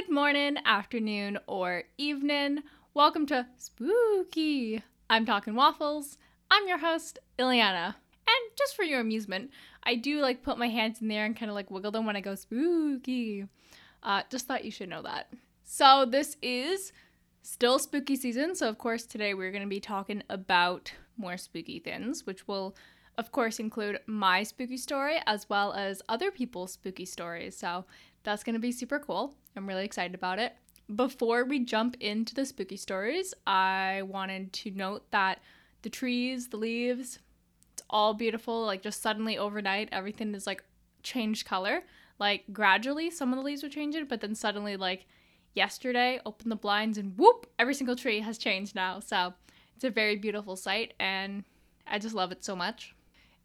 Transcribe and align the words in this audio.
Good 0.00 0.14
morning, 0.14 0.56
afternoon, 0.64 1.38
or 1.46 1.82
evening. 1.98 2.60
Welcome 2.94 3.26
to 3.26 3.46
Spooky. 3.58 4.82
I'm 5.10 5.26
talking 5.26 5.54
waffles. 5.54 6.16
I'm 6.50 6.66
your 6.66 6.78
host, 6.78 7.18
Ileana. 7.38 7.84
And 8.26 8.50
just 8.56 8.74
for 8.74 8.82
your 8.82 9.00
amusement, 9.00 9.50
I 9.82 9.96
do 9.96 10.22
like 10.22 10.42
put 10.42 10.56
my 10.56 10.68
hands 10.68 11.02
in 11.02 11.08
there 11.08 11.26
and 11.26 11.36
kind 11.36 11.50
of 11.50 11.54
like 11.54 11.70
wiggle 11.70 11.90
them 11.90 12.06
when 12.06 12.16
I 12.16 12.22
go 12.22 12.34
spooky. 12.34 13.44
Uh, 14.02 14.22
just 14.30 14.46
thought 14.46 14.64
you 14.64 14.70
should 14.70 14.88
know 14.88 15.02
that. 15.02 15.34
So 15.64 16.06
this 16.06 16.38
is 16.40 16.94
still 17.42 17.78
spooky 17.78 18.16
season. 18.16 18.54
So 18.54 18.70
of 18.70 18.78
course 18.78 19.04
today 19.04 19.34
we're 19.34 19.52
going 19.52 19.64
to 19.64 19.68
be 19.68 19.80
talking 19.80 20.22
about 20.30 20.94
more 21.18 21.36
spooky 21.36 21.78
things, 21.78 22.24
which 22.24 22.48
will 22.48 22.74
of 23.18 23.32
course 23.32 23.58
include 23.58 24.00
my 24.06 24.44
spooky 24.44 24.78
story 24.78 25.18
as 25.26 25.50
well 25.50 25.74
as 25.74 26.00
other 26.08 26.30
people's 26.30 26.72
spooky 26.72 27.04
stories. 27.04 27.54
So 27.54 27.84
that's 28.22 28.44
going 28.44 28.54
to 28.54 28.60
be 28.60 28.72
super 28.72 28.98
cool. 28.98 29.34
I'm 29.56 29.66
really 29.66 29.84
excited 29.84 30.14
about 30.14 30.38
it. 30.38 30.54
Before 30.94 31.44
we 31.44 31.60
jump 31.60 31.96
into 32.00 32.34
the 32.34 32.44
spooky 32.44 32.76
stories, 32.76 33.32
I 33.46 34.02
wanted 34.02 34.52
to 34.54 34.70
note 34.72 35.10
that 35.10 35.40
the 35.82 35.90
trees, 35.90 36.48
the 36.48 36.56
leaves, 36.56 37.18
it's 37.72 37.82
all 37.88 38.14
beautiful. 38.14 38.64
Like 38.64 38.82
just 38.82 39.00
suddenly 39.00 39.38
overnight, 39.38 39.88
everything 39.92 40.34
is 40.34 40.46
like 40.46 40.64
changed 41.02 41.46
color. 41.46 41.82
Like 42.18 42.44
gradually, 42.52 43.10
some 43.10 43.32
of 43.32 43.38
the 43.38 43.44
leaves 43.44 43.62
were 43.62 43.68
changing, 43.68 44.06
but 44.06 44.20
then 44.20 44.34
suddenly, 44.34 44.76
like 44.76 45.06
yesterday, 45.54 46.20
open 46.26 46.50
the 46.50 46.56
blinds 46.56 46.98
and 46.98 47.16
whoop, 47.16 47.46
every 47.58 47.74
single 47.74 47.96
tree 47.96 48.20
has 48.20 48.36
changed 48.36 48.74
now. 48.74 49.00
So 49.00 49.32
it's 49.74 49.84
a 49.84 49.90
very 49.90 50.16
beautiful 50.16 50.56
sight, 50.56 50.92
and 51.00 51.44
I 51.86 51.98
just 51.98 52.14
love 52.14 52.32
it 52.32 52.44
so 52.44 52.54
much. 52.54 52.94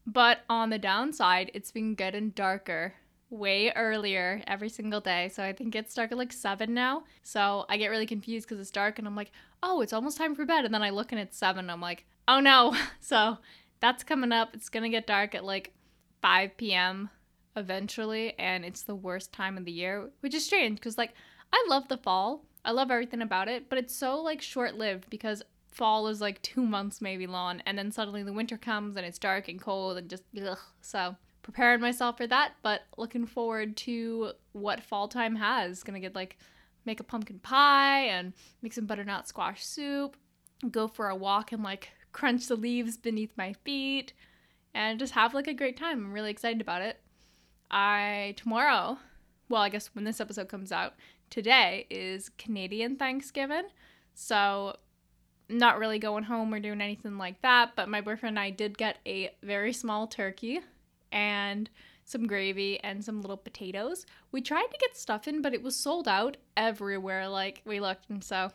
But 0.06 0.40
on 0.50 0.70
the 0.70 0.78
downside, 0.78 1.52
it's 1.54 1.72
been 1.72 1.96
getting 1.96 2.32
darker 2.32 2.96
way 3.38 3.72
earlier 3.76 4.42
every 4.48 4.70
single 4.70 5.02
day. 5.02 5.30
So 5.30 5.44
I 5.44 5.54
think 5.54 5.76
it's 5.76 5.94
dark 5.94 6.12
at 6.12 6.18
like 6.18 6.34
seven 6.34 6.74
now. 6.74 7.04
So 7.24 7.66
I 7.70 7.78
get 7.78 7.90
really 7.90 8.06
confused 8.06 8.48
because 8.48 8.60
it's 8.60 8.72
dark 8.72 9.00
and 9.00 9.08
I'm 9.08 9.16
like, 9.16 9.32
oh, 9.64 9.82
it's 9.82 9.94
almost 9.94 10.18
time 10.18 10.36
for 10.36 10.46
bed. 10.46 10.66
And 10.66 10.74
then 10.74 10.84
I 10.84 10.90
look 10.90 11.12
and 11.12 11.22
it's 11.22 11.38
seven. 11.38 11.70
I'm 11.70 11.82
like, 11.82 12.06
oh 12.28 12.40
no. 12.40 12.76
So 13.00 13.38
that's 13.82 14.04
coming 14.04 14.32
up. 14.32 14.50
It's 14.54 14.70
going 14.70 14.84
to 14.84 14.90
get 14.90 15.06
dark 15.06 15.36
at 15.36 15.46
like 15.46 15.74
5 16.22 16.58
p.m. 16.58 17.10
eventually. 17.56 18.34
And 18.40 18.66
it's 18.66 18.82
the 18.82 18.96
worst 18.96 19.32
time 19.32 19.58
of 19.58 19.66
the 19.66 19.72
year, 19.72 20.10
which 20.22 20.34
is 20.34 20.46
strange 20.46 20.80
because 20.80 20.98
like 20.98 21.14
I 21.54 21.66
love 21.70 21.88
the 21.88 21.98
fall. 21.98 22.46
I 22.64 22.72
love 22.72 22.90
everything 22.90 23.22
about 23.22 23.48
it, 23.48 23.70
but 23.70 23.78
it's 23.78 23.96
so 23.96 24.20
like 24.22 24.42
short 24.42 24.76
lived 24.76 25.10
because 25.12 25.44
fall 25.76 26.08
is 26.08 26.22
like 26.22 26.42
two 26.42 26.66
months 26.66 27.02
maybe 27.02 27.28
long 27.28 27.62
and 27.66 27.78
then 27.78 27.92
suddenly 27.92 28.24
the 28.24 28.32
winter 28.32 28.58
comes 28.58 28.96
and 28.96 29.06
it's 29.06 29.20
dark 29.20 29.50
and 29.50 29.62
cold 29.62 29.98
and 29.98 30.10
just 30.10 30.24
ugh. 30.42 30.58
so 30.80 31.18
preparing 31.46 31.80
myself 31.80 32.18
for 32.18 32.26
that, 32.26 32.54
but 32.64 32.82
looking 32.98 33.28
forward 33.28 33.78
to 33.78 34.32
what 34.54 34.82
fall 34.82 35.08
time 35.08 35.36
has. 35.36 35.84
Gonna 35.84 36.00
get 36.00 36.16
like 36.16 36.40
make 36.86 37.00
a 37.00 37.04
pumpkin 37.04 37.38
pie 37.38 38.08
and 38.08 38.34
make 38.64 38.74
some 38.74 38.88
butternut 38.88 39.28
squash 39.28 39.64
soup, 39.64 40.18
go 40.72 40.88
for 40.88 41.08
a 41.08 41.16
walk 41.16 41.52
and 41.52 41.62
like 41.62 41.92
crunch 42.12 42.48
the 42.48 42.56
leaves 42.56 42.98
beneath 42.98 43.32
my 43.38 43.54
feet 43.64 44.12
and 44.74 44.98
just 44.98 45.14
have 45.14 45.36
like 45.36 45.46
a 45.46 45.54
great 45.54 45.78
time. 45.78 46.00
I'm 46.00 46.14
really 46.14 46.32
excited 46.32 46.62
about 46.62 46.82
it. 46.82 47.00
I 47.70 48.34
tomorrow, 48.38 48.98
well, 49.48 49.62
I 49.62 49.70
guess 49.70 49.92
when 49.94 50.04
this 50.04 50.20
episode 50.20 50.50
comes 50.50 50.72
out, 50.72 50.96
today 51.30 51.86
is 51.92 52.30
Canadian 52.40 52.96
Thanksgiving. 52.96 53.68
So 54.16 54.78
not 55.48 55.78
really 55.78 56.00
going 56.00 56.24
home 56.24 56.52
or 56.52 56.60
doing 56.60 56.82
anything 56.82 57.20
like 57.20 57.40
that, 57.44 57.76
but 57.76 57.88
my 57.88 58.02
boyfriend 58.02 58.40
and 58.40 58.44
I 58.44 58.50
did 58.50 58.80
get 58.80 58.98
a 59.06 59.30
very 59.44 59.74
small 59.74 60.08
turkey 60.08 60.62
and 61.16 61.70
some 62.04 62.28
gravy 62.28 62.80
and 62.84 63.04
some 63.04 63.22
little 63.22 63.38
potatoes. 63.38 64.06
We 64.32 64.42
tried 64.42 64.68
to 64.68 64.78
get 64.80 64.96
stuffing, 64.96 65.42
but 65.42 65.56
it 65.56 65.64
was 65.64 65.76
sold 65.76 66.08
out 66.08 66.38
everywhere. 66.56 67.28
Like 67.28 67.64
we 67.66 67.80
looked, 67.80 68.10
and 68.10 68.24
so 68.24 68.52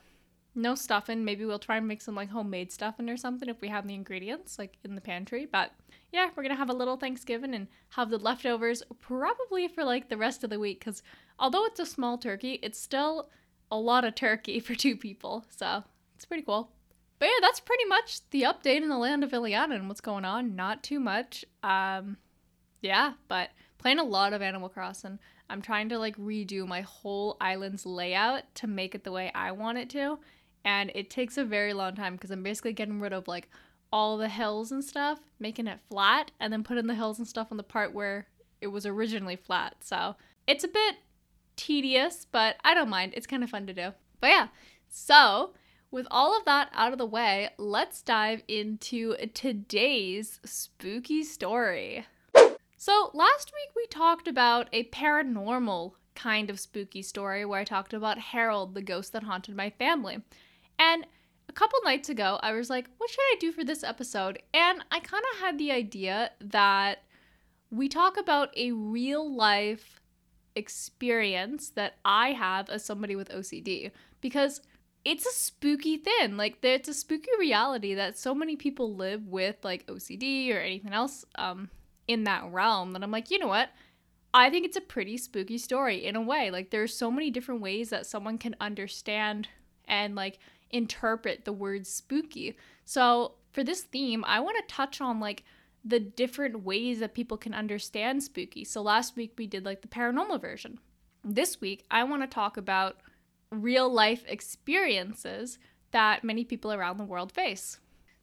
no 0.55 0.75
stuffing. 0.77 1.25
Maybe 1.25 1.45
we'll 1.45 1.59
try 1.59 1.79
and 1.79 1.89
make 1.89 2.03
some 2.03 2.15
like 2.15 2.29
homemade 2.29 2.71
stuffing 2.71 3.09
or 3.09 3.17
something 3.17 3.49
if 3.49 3.61
we 3.61 3.69
have 3.69 3.89
the 3.89 3.95
ingredients 3.95 4.59
like 4.59 4.77
in 4.85 4.95
the 4.95 5.01
pantry. 5.01 5.49
But 5.51 5.73
yeah, 6.13 6.31
we're 6.37 6.45
gonna 6.45 6.55
have 6.55 6.71
a 6.71 6.75
little 6.75 6.97
Thanksgiving 6.97 7.55
and 7.55 7.67
have 7.91 8.11
the 8.11 8.19
leftovers 8.19 8.83
probably 9.01 9.67
for 9.67 9.85
like 9.85 10.09
the 10.09 10.17
rest 10.17 10.45
of 10.45 10.51
the 10.51 10.61
week. 10.61 10.81
Because 10.81 11.03
although 11.39 11.65
it's 11.65 11.81
a 11.81 11.87
small 11.87 12.19
turkey, 12.19 12.61
it's 12.63 12.79
still 12.79 13.31
a 13.71 13.79
lot 13.79 14.05
of 14.05 14.15
turkey 14.15 14.61
for 14.61 14.75
two 14.75 14.97
people. 14.97 15.45
So 15.51 15.83
it's 16.15 16.25
pretty 16.25 16.45
cool. 16.45 16.71
But 17.19 17.27
yeah, 17.27 17.41
that's 17.43 17.61
pretty 17.61 17.85
much 17.85 18.21
the 18.31 18.43
update 18.43 18.83
in 18.83 18.89
the 18.89 18.97
land 18.97 19.25
of 19.25 19.33
Ileana 19.33 19.75
and 19.75 19.89
what's 19.89 20.01
going 20.01 20.25
on. 20.25 20.57
Not 20.57 20.83
too 20.83 20.99
much. 20.99 21.45
Um, 21.63 22.17
yeah, 22.81 23.15
but 23.29 23.51
playing 23.79 23.99
a 23.99 24.05
lot 24.05 24.33
of 24.33 24.43
Animal 24.43 24.69
Crossing. 24.69 25.19
I'm 25.49 25.63
trying 25.63 25.89
to 25.89 25.99
like 25.99 26.17
redo 26.17 26.67
my 26.67 26.83
whole 26.83 27.37
island's 27.41 27.85
layout 27.85 28.55
to 28.57 28.67
make 28.67 28.95
it 28.95 29.05
the 29.05 29.13
way 29.13 29.33
I 29.35 29.53
want 29.53 29.79
it 29.79 29.91
to. 29.91 30.19
And 30.65 30.93
it 30.95 31.11
takes 31.11 31.39
a 31.39 31.45
very 31.45 31.73
long 31.73 31.95
time 31.95 32.15
because 32.15 32.31
I'm 32.31 32.43
basically 32.43 32.73
getting 32.73 33.01
rid 33.01 33.13
of 33.13 33.27
like 33.27 33.49
all 33.93 34.17
the 34.17 34.29
hills 34.29 34.71
and 34.71 34.85
stuff, 34.85 35.19
making 35.39 35.67
it 35.67 35.81
flat, 35.91 36.31
and 36.39 36.53
then 36.53 36.63
putting 36.63 36.87
the 36.87 36.95
hills 36.95 37.19
and 37.19 37.27
stuff 37.27 37.49
on 37.51 37.57
the 37.57 37.63
part 37.63 37.93
where 37.93 38.29
it 38.61 38.69
was 38.69 38.87
originally 38.87 39.37
flat. 39.37 39.77
So 39.81 40.17
it's 40.47 40.65
a 40.65 40.69
bit 40.69 40.97
tedious, 41.57 42.27
but 42.31 42.57
I 42.63 42.75
don't 42.75 42.89
mind. 42.89 43.15
It's 43.17 43.27
kind 43.27 43.43
of 43.43 43.51
fun 43.51 43.67
to 43.67 43.75
do. 43.75 43.93
But 44.21 44.31
yeah, 44.31 44.49
so 44.89 45.55
with 45.91 46.07
all 46.11 46.37
of 46.37 46.45
that 46.45 46.71
out 46.73 46.93
of 46.93 46.99
the 46.99 47.07
way, 47.07 47.51
let's 47.59 48.03
dive 48.03 48.43
into 48.47 49.17
today's 49.35 50.39
spooky 50.45 51.25
story. 51.25 52.07
So, 52.83 53.11
last 53.13 53.53
week 53.53 53.77
we 53.77 53.87
talked 53.89 54.27
about 54.27 54.71
a 54.73 54.85
paranormal 54.85 55.93
kind 56.15 56.49
of 56.49 56.59
spooky 56.59 57.03
story 57.03 57.45
where 57.45 57.61
I 57.61 57.65
talked 57.65 57.93
about 57.93 58.19
Harold, 58.19 58.73
the 58.73 58.81
ghost 58.81 59.13
that 59.13 59.25
haunted 59.25 59.55
my 59.55 59.69
family. 59.69 60.23
And 60.79 61.07
a 61.51 61.53
couple 61.53 61.79
nights 61.85 62.09
ago, 62.09 62.41
I 62.43 62.53
was 62.53 62.71
like, 62.71 62.89
what 62.97 63.11
should 63.11 63.21
I 63.21 63.37
do 63.39 63.53
for 63.53 63.65
this 63.65 63.85
episode? 63.85 64.43
And 64.55 64.83
I 64.91 64.99
kind 65.01 65.23
of 65.35 65.41
had 65.41 65.59
the 65.59 65.71
idea 65.71 66.31
that 66.41 67.03
we 67.71 67.87
talk 67.87 68.17
about 68.17 68.49
a 68.57 68.73
real 68.73 69.31
life 69.31 70.01
experience 70.57 71.69
that 71.69 71.97
I 72.03 72.33
have 72.33 72.71
as 72.71 72.83
somebody 72.83 73.15
with 73.15 73.29
OCD 73.29 73.91
because 74.23 74.63
it's 75.05 75.27
a 75.27 75.33
spooky 75.33 75.99
thing. 75.99 76.39
Like, 76.39 76.57
it's 76.63 76.89
a 76.89 76.95
spooky 76.95 77.31
reality 77.39 77.93
that 77.93 78.17
so 78.17 78.35
many 78.35 78.57
people 78.57 78.97
live 78.97 79.27
with, 79.27 79.57
like 79.63 79.87
OCD 79.87 80.51
or 80.55 80.61
anything 80.61 80.95
else 80.95 81.27
um, 81.35 81.69
in 82.11 82.25
that 82.25 82.51
realm 82.51 82.91
that 82.91 83.05
I'm 83.05 83.13
like, 83.13 83.31
you 83.31 83.39
know 83.39 83.47
what? 83.47 83.71
I 84.35 84.51
think 84.51 84.67
it's 84.67 84.77
a 84.77 84.81
pretty 84.81 85.17
spooky 85.17 85.59
story 85.59 86.05
in 86.05 86.17
a 86.17 86.21
way. 86.21 86.51
Like 86.51 86.71
there's 86.71 86.93
so 86.93 87.09
many 87.09 87.31
different 87.31 87.61
ways 87.61 87.91
that 87.91 88.05
someone 88.05 88.37
can 88.37 88.57
understand 88.61 89.47
and 89.87 90.17
like 90.17 90.41
interpret 90.71 91.45
the 91.45 91.53
word 91.53 91.87
spooky. 91.87 92.57
So 92.85 93.35
for 93.53 93.63
this 93.63 93.83
theme, 93.83 94.25
I 94.27 94.41
want 94.41 94.57
to 94.59 94.75
touch 94.75 95.01
on 95.01 95.21
like 95.21 95.45
the 95.85 96.01
different 96.01 96.65
ways 96.65 96.99
that 96.99 97.15
people 97.15 97.37
can 97.37 97.55
understand 97.55 98.25
spooky. 98.25 98.65
So 98.65 98.83
last 98.83 99.15
week 99.15 99.35
we 99.39 99.47
did 99.47 99.65
like 99.65 99.81
the 99.81 99.89
paranormal 99.89 100.41
version. 100.41 100.81
This 101.23 101.61
week 101.61 101.85
I 101.93 102.03
want 102.03 102.23
to 102.23 102.29
talk 102.29 102.57
about 102.57 102.97
real 103.53 103.89
life 103.89 104.25
experiences 104.27 105.61
that 105.93 106.25
many 106.25 106.45
people 106.45 106.73
around 106.73 106.97
the 106.97 107.05
world 107.05 107.31
face. 107.31 107.79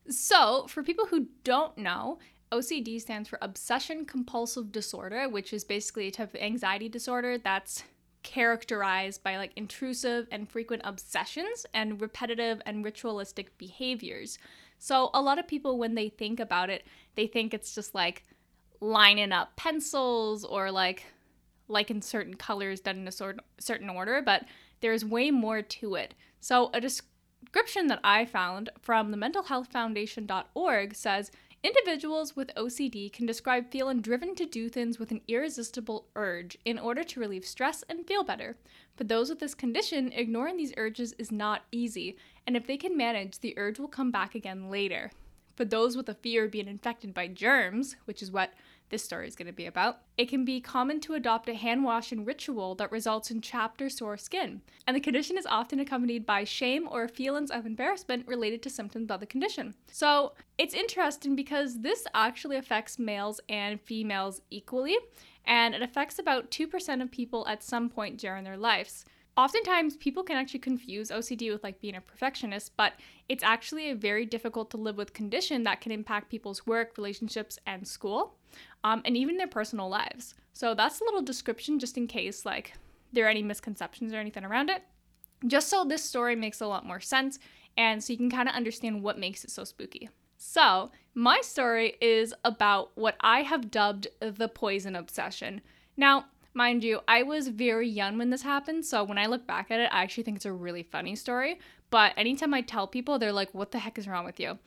So, 0.09 0.67
for 0.67 0.83
people 0.83 1.07
who 1.07 1.27
don't 1.43 1.77
know, 1.77 2.19
OCD 2.51 2.99
stands 3.01 3.27
for 3.27 3.37
obsession 3.41 4.05
compulsive 4.05 4.71
disorder, 4.71 5.27
which 5.27 5.51
is 5.53 5.63
basically 5.63 6.07
a 6.07 6.11
type 6.11 6.33
of 6.33 6.41
anxiety 6.41 6.87
disorder 6.87 7.37
that's 7.37 7.83
characterized 8.23 9.23
by 9.23 9.37
like 9.37 9.51
intrusive 9.55 10.27
and 10.31 10.49
frequent 10.49 10.81
obsessions 10.85 11.65
and 11.73 12.01
repetitive 12.01 12.61
and 12.65 12.83
ritualistic 12.83 13.57
behaviors. 13.57 14.37
So 14.79 15.09
a 15.13 15.21
lot 15.21 15.39
of 15.39 15.47
people 15.47 15.77
when 15.77 15.95
they 15.95 16.09
think 16.09 16.39
about 16.39 16.69
it, 16.69 16.85
they 17.15 17.27
think 17.27 17.53
it's 17.53 17.73
just 17.73 17.95
like 17.95 18.23
lining 18.79 19.31
up 19.31 19.55
pencils 19.55 20.43
or 20.43 20.71
like 20.71 21.05
like 21.69 21.91
in 21.91 22.01
certain 22.01 22.35
colors 22.35 22.79
done 22.79 22.97
in 22.97 23.07
a 23.07 23.11
sort 23.11 23.39
certain 23.59 23.89
order, 23.89 24.21
but 24.21 24.45
there's 24.79 25.03
way 25.03 25.31
more 25.31 25.61
to 25.61 25.95
it. 25.95 26.13
So 26.39 26.69
a 26.73 26.79
description 26.79 27.87
that 27.87 27.99
I 28.03 28.25
found 28.25 28.69
from 28.81 29.11
the 29.11 29.17
mentalhealthfoundation.org 29.17 30.95
says 30.95 31.31
Individuals 31.67 32.33
with 32.33 32.55
OCD 32.55 33.11
can 33.11 33.25
describe 33.25 33.69
feeling 33.69 33.99
driven 33.99 34.35
to 34.35 34.45
do 34.45 34.69
things 34.69 34.99
with 34.99 35.11
an 35.11 35.19
irresistible 35.27 36.07
urge 36.15 36.57
in 36.63 36.79
order 36.79 37.03
to 37.03 37.19
relieve 37.19 37.45
stress 37.45 37.83
and 37.89 38.07
feel 38.07 38.23
better. 38.23 38.55
For 38.95 39.03
those 39.03 39.29
with 39.29 39.39
this 39.39 39.53
condition, 39.53 40.13
ignoring 40.13 40.55
these 40.55 40.73
urges 40.77 41.11
is 41.19 41.29
not 41.29 41.65
easy, 41.69 42.15
and 42.45 42.55
if 42.55 42.65
they 42.65 42.77
can 42.77 42.95
manage, 42.95 43.39
the 43.39 43.53
urge 43.57 43.79
will 43.79 43.89
come 43.89 44.11
back 44.11 44.33
again 44.33 44.69
later. 44.69 45.11
For 45.57 45.65
those 45.65 45.97
with 45.97 46.07
a 46.07 46.13
fear 46.13 46.45
of 46.45 46.51
being 46.51 46.69
infected 46.69 47.13
by 47.13 47.27
germs, 47.27 47.97
which 48.05 48.21
is 48.21 48.31
what 48.31 48.53
this 48.89 49.03
story 49.03 49.27
is 49.27 49.35
going 49.35 49.47
to 49.47 49.53
be 49.53 49.65
about, 49.65 50.01
it 50.17 50.29
can 50.29 50.45
be 50.45 50.61
common 50.61 50.99
to 51.01 51.13
adopt 51.13 51.49
a 51.49 51.53
hand 51.53 51.83
washing 51.83 52.23
ritual 52.23 52.75
that 52.75 52.91
results 52.91 53.31
in 53.31 53.41
chapped 53.41 53.81
or 53.81 53.89
sore 53.89 54.17
skin. 54.17 54.61
And 54.85 54.95
the 54.95 55.01
condition 55.01 55.37
is 55.37 55.45
often 55.45 55.79
accompanied 55.79 56.25
by 56.25 56.43
shame 56.43 56.87
or 56.89 57.07
feelings 57.07 57.51
of 57.51 57.65
embarrassment 57.65 58.27
related 58.27 58.61
to 58.63 58.69
symptoms 58.69 59.11
of 59.11 59.19
the 59.19 59.25
condition. 59.25 59.75
So 59.91 60.33
it's 60.57 60.73
interesting 60.73 61.35
because 61.35 61.81
this 61.81 62.05
actually 62.13 62.57
affects 62.57 62.97
males 62.97 63.39
and 63.49 63.81
females 63.81 64.41
equally, 64.49 64.97
and 65.45 65.75
it 65.75 65.81
affects 65.81 66.19
about 66.19 66.51
2% 66.51 67.01
of 67.01 67.11
people 67.11 67.47
at 67.47 67.63
some 67.63 67.89
point 67.89 68.17
during 68.17 68.43
their 68.43 68.57
lives. 68.57 69.05
oftentimes 69.37 69.95
people 69.97 70.23
can 70.23 70.35
actually 70.35 70.59
confuse 70.59 71.11
OCD 71.11 71.51
with 71.51 71.63
like 71.63 71.79
being 71.79 71.95
a 71.95 72.01
perfectionist, 72.01 72.75
but 72.75 72.93
it's 73.29 73.43
actually 73.43 73.91
a 73.91 73.95
very 73.95 74.25
difficult 74.25 74.71
to 74.71 74.77
live 74.77 74.97
with 74.97 75.13
condition 75.13 75.63
that 75.63 75.79
can 75.79 75.91
impact 75.91 76.29
people's 76.29 76.65
work, 76.65 76.97
relationships, 76.97 77.59
and 77.67 77.87
school, 77.87 78.35
um, 78.87 79.01
and 79.03 79.17
even 79.17 79.35
their 79.35 79.47
personal 79.47 79.89
lives. 79.89 80.33
So 80.53 80.73
that's 80.73 81.01
a 81.01 81.03
little 81.03 81.21
description 81.21 81.77
just 81.77 81.97
in 81.97 82.07
case 82.07 82.45
like 82.45 82.73
there 83.11 83.25
are 83.25 83.29
any 83.29 83.43
misconceptions 83.43 84.13
or 84.13 84.17
anything 84.17 84.45
around 84.45 84.69
it. 84.69 84.81
Just 85.45 85.67
so 85.67 85.83
this 85.83 86.03
story 86.03 86.35
makes 86.35 86.61
a 86.61 86.67
lot 86.67 86.85
more 86.85 87.01
sense 87.01 87.37
and 87.75 88.01
so 88.01 88.13
you 88.13 88.17
can 88.17 88.31
kind 88.31 88.47
of 88.47 88.55
understand 88.55 89.03
what 89.03 89.19
makes 89.19 89.43
it 89.43 89.51
so 89.51 89.65
spooky. 89.65 90.09
So, 90.39 90.91
my 91.15 91.41
story 91.41 91.95
is 91.99 92.33
about 92.43 92.91
what 92.95 93.15
I 93.21 93.41
have 93.41 93.71
dubbed 93.71 94.07
the 94.19 94.47
poison 94.47 94.95
obsession. 94.95 95.61
Now, 95.95 96.25
Mind 96.53 96.83
you, 96.83 97.01
I 97.07 97.21
was 97.21 97.49
very 97.49 97.87
young 97.87 98.17
when 98.17 98.31
this 98.31 98.41
happened, 98.41 98.83
so 98.83 99.03
when 99.03 99.19
I 99.19 99.27
look 99.27 99.45
back 99.45 99.69
at 99.69 99.79
it, 99.79 99.91
I 99.93 100.01
actually 100.01 100.23
think 100.23 100.37
it's 100.37 100.45
a 100.47 100.51
really 100.51 100.81
funny 100.81 101.15
story. 101.15 101.59
But 101.91 102.13
anytime 102.17 102.51
I 102.51 102.61
tell 102.61 102.87
people, 102.87 103.19
they're 103.19 103.31
like, 103.31 103.53
what 103.53 103.69
the 103.69 103.77
heck 103.77 103.99
is 103.99 104.07
wrong 104.07 104.25
with 104.25 104.39
you? 104.39 104.57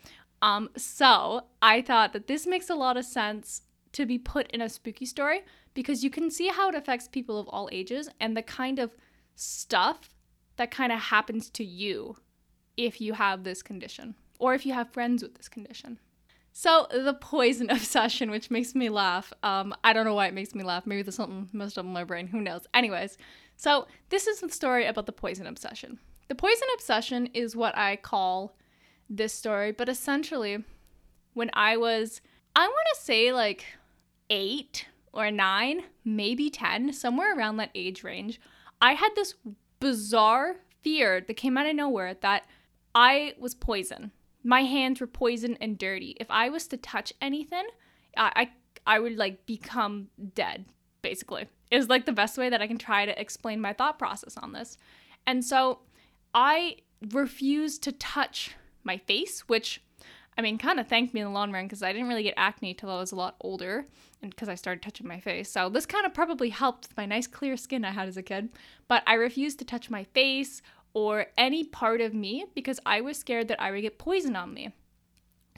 Um, 0.40 0.70
so 0.76 1.46
I 1.60 1.82
thought 1.82 2.12
that 2.12 2.28
this 2.28 2.46
makes 2.46 2.70
a 2.70 2.76
lot 2.76 2.96
of 2.96 3.04
sense 3.04 3.62
to 3.92 4.06
be 4.06 4.18
put 4.18 4.50
in 4.50 4.60
a 4.60 4.68
spooky 4.68 5.06
story 5.06 5.42
because 5.74 6.04
you 6.04 6.10
can 6.10 6.30
see 6.30 6.48
how 6.48 6.68
it 6.68 6.74
affects 6.74 7.08
people 7.08 7.38
of 7.38 7.48
all 7.48 7.68
ages 7.72 8.08
and 8.20 8.36
the 8.36 8.42
kind 8.42 8.78
of 8.78 8.96
stuff 9.34 10.10
that 10.56 10.70
kind 10.70 10.92
of 10.92 11.00
happens 11.00 11.48
to 11.50 11.64
you 11.64 12.16
if 12.76 13.00
you 13.00 13.14
have 13.14 13.44
this 13.44 13.62
condition 13.62 14.14
or 14.38 14.54
if 14.54 14.64
you 14.64 14.72
have 14.72 14.92
friends 14.92 15.22
with 15.22 15.34
this 15.34 15.48
condition. 15.48 15.98
So 16.52 16.86
the 16.90 17.14
poison 17.14 17.70
obsession, 17.70 18.30
which 18.30 18.50
makes 18.50 18.74
me 18.74 18.88
laugh. 18.88 19.32
Um, 19.42 19.74
I 19.84 19.92
don't 19.92 20.04
know 20.04 20.14
why 20.14 20.26
it 20.26 20.34
makes 20.34 20.54
me 20.54 20.64
laugh. 20.64 20.86
Maybe 20.86 21.02
there's 21.02 21.14
something 21.14 21.48
messed 21.52 21.78
up 21.78 21.84
in 21.84 21.92
my 21.92 22.04
brain. 22.04 22.26
Who 22.26 22.40
knows? 22.40 22.66
Anyways, 22.74 23.16
so 23.56 23.86
this 24.08 24.26
is 24.26 24.40
the 24.40 24.50
story 24.50 24.86
about 24.86 25.06
the 25.06 25.12
poison 25.12 25.46
obsession. 25.46 25.98
The 26.28 26.34
poison 26.34 26.68
obsession 26.74 27.26
is 27.34 27.56
what 27.56 27.76
I 27.76 27.96
call 27.96 28.56
this 29.08 29.32
story, 29.32 29.72
but 29.72 29.88
essentially, 29.88 30.64
when 31.34 31.50
I 31.54 31.76
was, 31.76 32.20
I 32.54 32.66
want 32.66 32.86
to 32.94 33.00
say 33.00 33.32
like 33.32 33.64
eight 34.30 34.86
or 35.12 35.30
nine, 35.30 35.82
maybe 36.04 36.48
10, 36.48 36.92
somewhere 36.92 37.36
around 37.36 37.56
that 37.58 37.70
age 37.74 38.04
range, 38.04 38.40
I 38.80 38.94
had 38.94 39.10
this 39.14 39.34
bizarre 39.80 40.56
fear 40.82 41.20
that 41.20 41.34
came 41.34 41.58
out 41.58 41.66
of 41.66 41.74
nowhere 41.74 42.14
that 42.22 42.44
I 42.94 43.34
was 43.38 43.54
poison 43.54 44.12
my 44.42 44.62
hands 44.62 45.00
were 45.00 45.06
poison 45.06 45.56
and 45.60 45.78
dirty. 45.78 46.16
If 46.18 46.30
I 46.30 46.48
was 46.48 46.66
to 46.68 46.76
touch 46.76 47.12
anything, 47.20 47.64
I, 48.16 48.50
I, 48.86 48.94
I 48.94 48.98
would 48.98 49.16
like 49.16 49.46
become 49.46 50.08
dead, 50.34 50.66
basically. 51.02 51.46
Is 51.70 51.88
like 51.88 52.06
the 52.06 52.12
best 52.12 52.36
way 52.36 52.48
that 52.48 52.62
I 52.62 52.66
can 52.66 52.78
try 52.78 53.06
to 53.06 53.20
explain 53.20 53.60
my 53.60 53.72
thought 53.72 53.98
process 53.98 54.36
on 54.36 54.52
this. 54.52 54.76
And 55.26 55.44
so 55.44 55.80
I 56.34 56.76
refused 57.12 57.82
to 57.84 57.92
touch 57.92 58.56
my 58.82 58.96
face, 58.96 59.40
which 59.40 59.82
I 60.40 60.42
mean, 60.42 60.56
kind 60.56 60.80
of 60.80 60.88
thanked 60.88 61.12
me 61.12 61.20
in 61.20 61.26
the 61.26 61.32
long 61.34 61.52
run 61.52 61.66
because 61.66 61.82
I 61.82 61.92
didn't 61.92 62.08
really 62.08 62.22
get 62.22 62.32
acne 62.38 62.72
till 62.72 62.88
I 62.88 62.98
was 62.98 63.12
a 63.12 63.16
lot 63.16 63.36
older 63.42 63.84
and 64.22 64.30
because 64.30 64.48
I 64.48 64.54
started 64.54 64.80
touching 64.80 65.06
my 65.06 65.20
face. 65.20 65.50
So 65.50 65.68
this 65.68 65.84
kind 65.84 66.06
of 66.06 66.14
probably 66.14 66.48
helped 66.48 66.88
with 66.88 66.96
my 66.96 67.04
nice 67.04 67.26
clear 67.26 67.58
skin 67.58 67.84
I 67.84 67.90
had 67.90 68.08
as 68.08 68.16
a 68.16 68.22
kid. 68.22 68.48
But 68.88 69.02
I 69.06 69.14
refused 69.16 69.58
to 69.58 69.66
touch 69.66 69.90
my 69.90 70.04
face 70.04 70.62
or 70.94 71.26
any 71.36 71.64
part 71.64 72.00
of 72.00 72.14
me 72.14 72.46
because 72.54 72.80
I 72.86 73.02
was 73.02 73.18
scared 73.18 73.48
that 73.48 73.60
I 73.60 73.70
would 73.70 73.82
get 73.82 73.98
poison 73.98 74.34
on 74.34 74.54
me. 74.54 74.70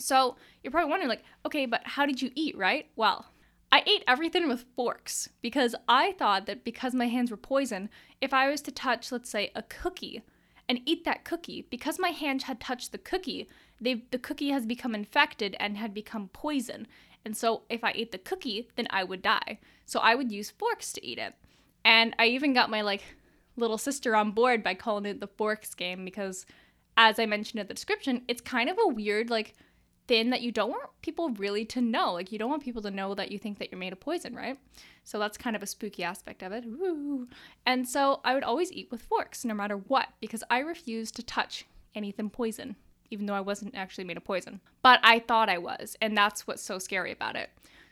So 0.01 0.35
you're 0.65 0.73
probably 0.73 0.91
wondering, 0.91 1.11
like, 1.11 1.23
okay, 1.47 1.65
but 1.65 1.83
how 1.85 2.05
did 2.05 2.21
you 2.21 2.33
eat, 2.35 2.59
right? 2.59 2.89
Well, 2.97 3.27
I 3.71 3.85
ate 3.87 4.03
everything 4.09 4.49
with 4.49 4.65
forks 4.75 5.29
because 5.43 5.77
I 5.87 6.11
thought 6.19 6.47
that 6.47 6.65
because 6.65 6.93
my 6.93 7.07
hands 7.07 7.31
were 7.31 7.37
poison, 7.37 7.89
if 8.21 8.35
I 8.35 8.51
was 8.51 8.61
to 8.63 8.73
touch, 8.73 9.13
let's 9.13 9.31
say, 9.31 9.53
a 9.55 9.63
cookie 9.63 10.23
and 10.69 10.81
eat 10.87 11.05
that 11.05 11.25
cookie, 11.25 11.67
because 11.71 11.99
my 11.99 12.11
hand 12.11 12.45
had 12.45 12.61
touched 12.61 12.93
the 12.93 12.99
cookie, 12.99 13.49
the 13.81 14.01
cookie 14.21 14.51
has 14.51 14.65
become 14.65 14.95
infected 14.95 15.57
and 15.59 15.77
had 15.77 15.93
become 15.93 16.29
poison. 16.33 16.87
And 17.25 17.37
so 17.37 17.63
if 17.69 17.85
I 17.85 17.93
ate 17.95 18.13
the 18.13 18.19
cookie, 18.19 18.69
then 18.77 18.87
I 18.91 19.05
would 19.05 19.23
die. 19.23 19.59
So 19.87 20.01
I 20.01 20.15
would 20.15 20.33
use 20.33 20.51
forks 20.51 20.93
to 20.93 21.05
eat 21.05 21.19
it. 21.19 21.35
And 21.85 22.15
I 22.19 22.27
even 22.27 22.53
got 22.53 22.71
my 22.71 22.83
like 22.83 23.03
little 23.57 23.79
sister 23.79 24.15
on 24.17 24.31
board 24.31 24.63
by 24.63 24.75
calling 24.75 25.07
it 25.07 25.21
the 25.21 25.27
forks 25.27 25.75
game 25.75 26.05
because 26.05 26.47
as 26.97 27.19
I 27.19 27.27
mentioned 27.27 27.61
in 27.61 27.67
the 27.67 27.75
description, 27.75 28.23
it's 28.29 28.41
kind 28.41 28.69
of 28.69 28.79
a 28.83 28.89
weird 28.89 29.31
like 29.31 29.55
thing 30.07 30.31
that 30.31 30.43
you 30.43 30.53
don't 30.53 30.71
want 30.71 30.91
people 31.03 31.31
really 31.31 31.65
to 31.67 31.81
know. 31.81 32.13
Like 32.13 32.33
you 32.33 32.39
don't 32.39 32.51
want 32.51 32.63
people 32.63 32.83
to 32.83 32.91
know 32.91 33.15
that 33.15 33.31
you 33.31 33.39
think 33.39 33.59
that 33.59 33.71
you're 33.71 33.79
made 33.79 33.93
of 33.93 34.01
poison, 34.01 34.35
right? 34.35 34.59
So 35.05 35.19
that's 35.19 35.39
kind 35.39 35.57
of 35.57 35.63
a 35.63 35.67
spooky 35.67 36.05
aspect 36.05 36.43
of 36.43 36.53
it. 36.53 36.65
Ooh. 36.65 37.29
And 37.67 37.89
so 37.89 38.21
I 38.25 38.35
would 38.35 38.45
always 38.45 38.73
eat 38.73 38.91
with 38.91 39.03
forks 39.03 39.45
no 39.45 39.55
matter 39.55 39.77
what 39.77 40.09
because 40.21 40.45
I 40.51 40.59
refused 40.59 41.17
to 41.17 41.23
touch 41.23 41.67
anything 41.95 42.31
poison 42.31 42.77
even 43.11 43.27
though 43.27 43.35
I 43.35 43.43
wasn't 43.43 43.75
actually 43.75 44.05
made 44.05 44.17
of 44.17 44.25
poison. 44.25 44.59
But 44.81 44.99
I 45.03 45.19
thought 45.19 45.51
I 45.51 45.59
was, 45.59 45.99
and 46.01 46.17
that's 46.17 46.47
what's 46.47 46.63
so 46.63 46.79
scary 46.79 47.13
about 47.13 47.37
it. 47.37 47.51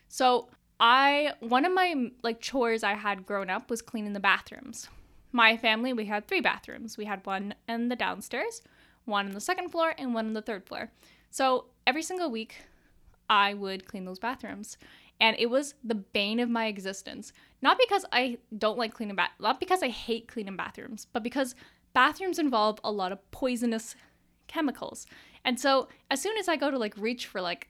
So, 0.08 0.48
I 0.82 1.34
one 1.40 1.66
of 1.66 1.74
my 1.74 2.10
like 2.22 2.40
chores 2.40 2.82
I 2.82 2.94
had 2.94 3.26
grown 3.26 3.50
up 3.50 3.68
was 3.68 3.82
cleaning 3.82 4.14
the 4.14 4.20
bathrooms 4.20 4.88
my 5.32 5.56
family, 5.56 5.92
we 5.92 6.06
had 6.06 6.26
three 6.26 6.40
bathrooms. 6.40 6.96
We 6.96 7.04
had 7.04 7.24
one 7.24 7.54
in 7.68 7.88
the 7.88 7.96
downstairs, 7.96 8.62
one 9.04 9.26
on 9.26 9.32
the 9.32 9.40
second 9.40 9.70
floor, 9.70 9.94
and 9.96 10.14
one 10.14 10.26
on 10.26 10.32
the 10.32 10.42
third 10.42 10.66
floor. 10.66 10.90
So 11.30 11.66
every 11.86 12.02
single 12.02 12.30
week, 12.30 12.56
I 13.28 13.54
would 13.54 13.86
clean 13.86 14.04
those 14.04 14.18
bathrooms. 14.18 14.76
And 15.20 15.36
it 15.38 15.50
was 15.50 15.74
the 15.84 15.94
bane 15.94 16.40
of 16.40 16.48
my 16.48 16.66
existence. 16.66 17.32
Not 17.62 17.78
because 17.78 18.04
I 18.10 18.38
don't 18.56 18.78
like 18.78 18.94
cleaning 18.94 19.16
bath, 19.16 19.30
not 19.38 19.60
because 19.60 19.82
I 19.82 19.88
hate 19.88 20.28
cleaning 20.28 20.56
bathrooms, 20.56 21.06
but 21.12 21.22
because 21.22 21.54
bathrooms 21.92 22.38
involve 22.38 22.78
a 22.82 22.90
lot 22.90 23.12
of 23.12 23.30
poisonous 23.30 23.94
chemicals. 24.48 25.06
And 25.44 25.60
so 25.60 25.88
as 26.10 26.20
soon 26.20 26.36
as 26.38 26.48
I 26.48 26.56
go 26.56 26.70
to 26.70 26.78
like 26.78 26.96
reach 26.96 27.26
for 27.26 27.40
like 27.40 27.68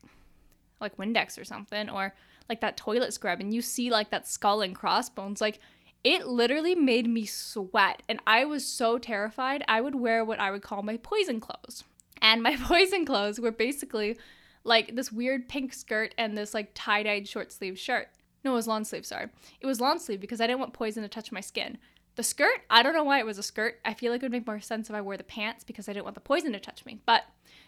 like 0.81 0.97
Windex 0.97 1.39
or 1.39 1.45
something 1.45 1.91
or 1.91 2.15
like 2.49 2.61
that 2.63 2.77
toilet 2.77 3.13
scrub 3.13 3.41
and 3.41 3.53
you 3.53 3.61
see 3.61 3.91
like 3.91 4.11
that 4.11 4.27
skull 4.27 4.63
and 4.63 4.75
crossbones, 4.75 5.41
like 5.41 5.59
it 6.03 6.27
literally 6.27 6.75
made 6.75 7.07
me 7.07 7.27
sweat 7.27 8.03
and 8.09 8.21
I 8.27 8.45
was 8.45 8.65
so 8.65 8.97
terrified. 8.97 9.63
I 9.69 9.81
would 9.81 9.95
wear 9.95 10.25
what 10.25 10.41
I 10.41 10.51
would 10.51 10.63
call 10.63 10.83
my 10.83 10.97
poison 10.97 11.41
clothes. 11.41 11.85
And 12.23 12.43
my 12.43 12.57
poison 12.63 13.05
clothes 13.05 13.41
were 13.41 13.53
basically 13.53 14.19
like 14.65 14.95
this 14.95 15.11
weird 15.11 15.49
pink 15.49 15.73
skirt 15.73 16.15
and 16.19 16.37
this 16.37 16.55
like 16.55 16.71
tie-dyed 16.75 17.29
short 17.29 17.53
sleeve 17.53 17.79
shirt. 17.79 18.09
No, 18.45 18.53
it 18.53 18.57
was 18.57 18.69
long 18.69 18.85
sleeve, 18.85 19.07
sorry. 19.07 19.29
It 19.61 19.67
was 19.67 19.81
long 19.81 19.99
sleeve 19.99 20.21
because 20.21 20.41
I 20.41 20.47
didn't 20.47 20.61
want 20.61 20.73
poison 20.73 21.03
to 21.03 21.09
touch 21.09 21.33
my 21.33 21.41
skin. 21.41 21.79
The 22.17 22.23
skirt, 22.23 22.61
I 22.69 22.83
don't 22.83 22.95
know 22.95 23.05
why 23.05 23.19
it 23.19 23.27
was 23.27 23.39
a 23.39 23.43
skirt. 23.43 23.81
I 23.85 23.95
feel 23.95 24.13
like 24.13 24.23
it 24.23 24.25
would 24.25 24.33
make 24.33 24.47
more 24.47 24.61
sense 24.61 24.89
if 24.89 24.95
I 24.95 25.01
wore 25.01 25.17
the 25.17 25.25
pants 25.25 25.65
because 25.65 25.89
I 25.89 25.93
didn't 25.93 26.05
want 26.05 26.15
the 26.15 26.21
poison 26.21 26.53
to 26.53 26.61
touch 26.61 26.85
me. 26.85 27.01
But 27.07 27.23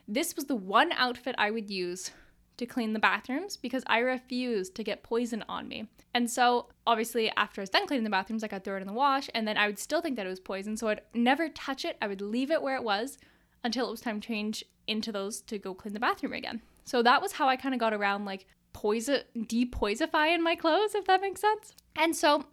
this 0.09 0.35
was 0.35 0.47
the 0.47 0.57
one 0.57 0.93
outfit 0.93 1.35
I 1.39 1.51
would 1.51 1.71
use 1.71 2.11
to 2.59 2.67
clean 2.67 2.93
the 2.93 2.99
bathrooms 2.99 3.57
because 3.57 3.83
I 3.87 3.99
refused 3.99 4.75
to 4.77 4.85
get 4.85 5.03
poison 5.03 5.45
on 5.49 5.69
me. 5.69 5.89
And 6.13 6.31
so, 6.31 6.69
obviously, 6.87 7.31
after 7.37 7.61
I 7.61 7.63
was 7.63 7.71
done 7.71 7.87
cleaning 7.87 8.05
the 8.05 8.11
bathrooms, 8.11 8.45
I'd 8.45 8.65
throw 8.65 8.77
it 8.77 8.83
in 8.83 8.87
the 8.87 8.93
wash, 8.93 9.31
and 9.35 9.49
then 9.49 9.57
I 9.57 9.67
would 9.67 9.79
still 9.79 10.03
think 10.03 10.17
that 10.17 10.27
it 10.27 10.31
was 10.31 10.41
poison. 10.41 10.77
So 10.77 10.89
I'd 10.89 11.01
never 11.15 11.49
touch 11.49 11.85
it. 11.85 11.97
I 12.03 12.09
would 12.09 12.21
leave 12.21 12.51
it 12.51 12.63
where 12.63 12.77
it 12.77 12.85
was 12.85 13.19
until 13.65 13.89
it 13.89 13.91
was 13.91 14.01
time 14.01 14.21
to 14.21 14.27
change 14.27 14.65
into 14.87 15.13
those 15.13 15.41
to 15.43 15.59
go 15.59 15.75
clean 15.75 15.95
the 15.95 16.01
bathroom 16.01 16.33
again. 16.33 16.63
So 16.85 17.03
that 17.03 17.23
was 17.23 17.33
how 17.33 17.49
I 17.49 17.57
kind 17.57 17.75
of 17.75 17.81
got 17.81 17.95
around 17.95 18.25
like 18.25 18.47
poison, 18.73 19.23
depoisifying 19.37 20.41
my 20.41 20.57
clothes, 20.57 20.95
if 20.95 21.05
that 21.07 21.21
makes 21.21 21.41
sense. 21.41 21.75
And 21.97 22.17
so 22.17 22.45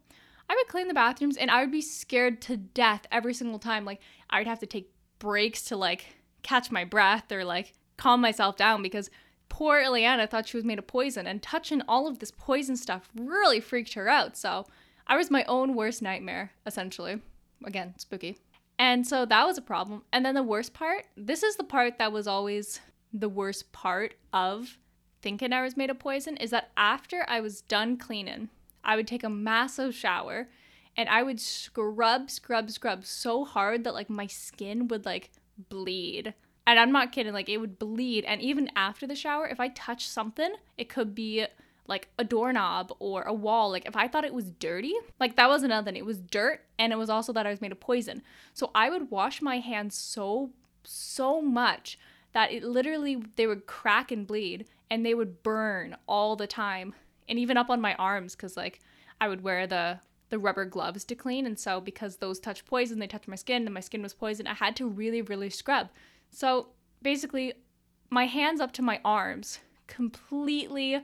I 0.49 0.55
would 0.55 0.67
clean 0.67 0.87
the 0.87 0.93
bathrooms 0.93 1.37
and 1.37 1.49
I 1.49 1.61
would 1.61 1.71
be 1.71 1.81
scared 1.81 2.41
to 2.43 2.57
death 2.57 3.05
every 3.11 3.33
single 3.33 3.59
time. 3.59 3.85
Like 3.85 4.01
I 4.29 4.39
would 4.39 4.47
have 4.47 4.59
to 4.59 4.65
take 4.65 4.91
breaks 5.17 5.63
to 5.65 5.77
like 5.77 6.05
catch 6.43 6.71
my 6.71 6.85
breath 6.85 7.31
or 7.31 7.43
like 7.43 7.73
calm 7.97 8.21
myself 8.21 8.55
down 8.55 8.81
because 8.81 9.09
poor 9.49 9.81
Ileana 9.81 10.29
thought 10.29 10.47
she 10.47 10.57
was 10.57 10.63
made 10.63 10.79
of 10.79 10.87
poison, 10.87 11.27
and 11.27 11.41
touching 11.41 11.81
all 11.87 12.07
of 12.07 12.19
this 12.19 12.31
poison 12.31 12.77
stuff 12.77 13.09
really 13.15 13.59
freaked 13.59 13.93
her 13.93 14.07
out. 14.07 14.37
So 14.37 14.65
I 15.07 15.17
was 15.17 15.31
my 15.31 15.43
own 15.45 15.75
worst 15.75 16.01
nightmare, 16.01 16.51
essentially. 16.65 17.21
Again, 17.65 17.95
spooky. 17.97 18.37
And 18.79 19.05
so 19.05 19.25
that 19.25 19.45
was 19.45 19.57
a 19.57 19.61
problem. 19.61 20.03
And 20.13 20.25
then 20.25 20.35
the 20.35 20.41
worst 20.41 20.73
part 20.73 21.05
this 21.17 21.43
is 21.43 21.57
the 21.57 21.63
part 21.63 21.99
that 21.99 22.13
was 22.13 22.27
always 22.27 22.79
the 23.13 23.29
worst 23.29 23.71
part 23.73 24.15
of 24.31 24.77
thinking 25.21 25.51
I 25.51 25.61
was 25.61 25.75
made 25.75 25.89
of 25.89 25.99
poison 25.99 26.37
is 26.37 26.51
that 26.51 26.71
after 26.77 27.25
I 27.27 27.41
was 27.41 27.61
done 27.61 27.97
cleaning, 27.97 28.49
I 28.83 28.95
would 28.95 29.07
take 29.07 29.23
a 29.23 29.29
massive 29.29 29.93
shower 29.93 30.47
and 30.95 31.09
I 31.09 31.23
would 31.23 31.41
scrub, 31.41 32.29
scrub, 32.31 32.71
scrub 32.71 33.05
so 33.05 33.43
hard 33.43 33.83
that 33.83 33.93
like 33.93 34.09
my 34.09 34.27
skin 34.27 34.87
would 34.87 35.05
like 35.05 35.31
bleed. 35.69 36.33
And 36.65 36.79
I'm 36.79 36.91
not 36.91 37.11
kidding, 37.11 37.33
like 37.33 37.49
it 37.49 37.57
would 37.57 37.79
bleed. 37.79 38.23
And 38.25 38.41
even 38.41 38.69
after 38.75 39.07
the 39.07 39.15
shower, 39.15 39.47
if 39.47 39.59
I 39.59 39.69
touch 39.69 40.07
something, 40.07 40.53
it 40.77 40.87
could 40.87 41.15
be 41.15 41.45
like 41.89 42.07
a 42.17 42.23
doorknob 42.23 42.93
or 42.99 43.23
a 43.23 43.33
wall. 43.33 43.71
Like 43.71 43.85
if 43.85 43.95
I 43.95 44.07
thought 44.07 44.23
it 44.23 44.33
was 44.33 44.51
dirty, 44.51 44.93
like 45.19 45.35
that 45.35 45.49
was 45.49 45.63
another 45.63 45.85
thing. 45.85 45.97
It 45.97 46.05
was 46.05 46.19
dirt 46.19 46.61
and 46.77 46.93
it 46.93 46.97
was 46.97 47.09
also 47.09 47.33
that 47.33 47.45
I 47.45 47.49
was 47.49 47.61
made 47.61 47.71
of 47.71 47.79
poison. 47.79 48.21
So 48.53 48.71
I 48.73 48.89
would 48.89 49.11
wash 49.11 49.41
my 49.41 49.59
hands 49.59 49.95
so, 49.95 50.51
so 50.83 51.41
much 51.41 51.99
that 52.33 52.51
it 52.51 52.63
literally, 52.63 53.23
they 53.35 53.47
would 53.47 53.65
crack 53.65 54.11
and 54.11 54.25
bleed 54.25 54.65
and 54.89 55.05
they 55.05 55.13
would 55.13 55.43
burn 55.43 55.97
all 56.07 56.35
the 56.35 56.47
time. 56.47 56.93
And 57.27 57.37
even 57.37 57.57
up 57.57 57.69
on 57.69 57.81
my 57.81 57.95
arms, 57.95 58.35
because 58.35 58.55
like 58.55 58.79
I 59.19 59.27
would 59.27 59.43
wear 59.43 59.67
the 59.67 59.99
the 60.29 60.39
rubber 60.39 60.65
gloves 60.65 61.03
to 61.05 61.15
clean. 61.15 61.45
And 61.45 61.59
so, 61.59 61.81
because 61.81 62.17
those 62.17 62.39
touch 62.39 62.65
poison, 62.65 62.99
they 62.99 63.07
touch 63.07 63.27
my 63.27 63.35
skin, 63.35 63.65
and 63.65 63.73
my 63.73 63.79
skin 63.79 64.01
was 64.01 64.13
poison 64.13 64.47
I 64.47 64.53
had 64.53 64.75
to 64.77 64.87
really, 64.87 65.21
really 65.21 65.49
scrub. 65.49 65.89
So, 66.29 66.67
basically, 67.01 67.53
my 68.09 68.25
hands 68.25 68.61
up 68.61 68.71
to 68.73 68.81
my 68.81 68.99
arms, 69.03 69.59
completely 69.87 71.01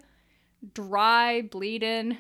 dry, 0.74 1.42
bleeding, 1.42 2.18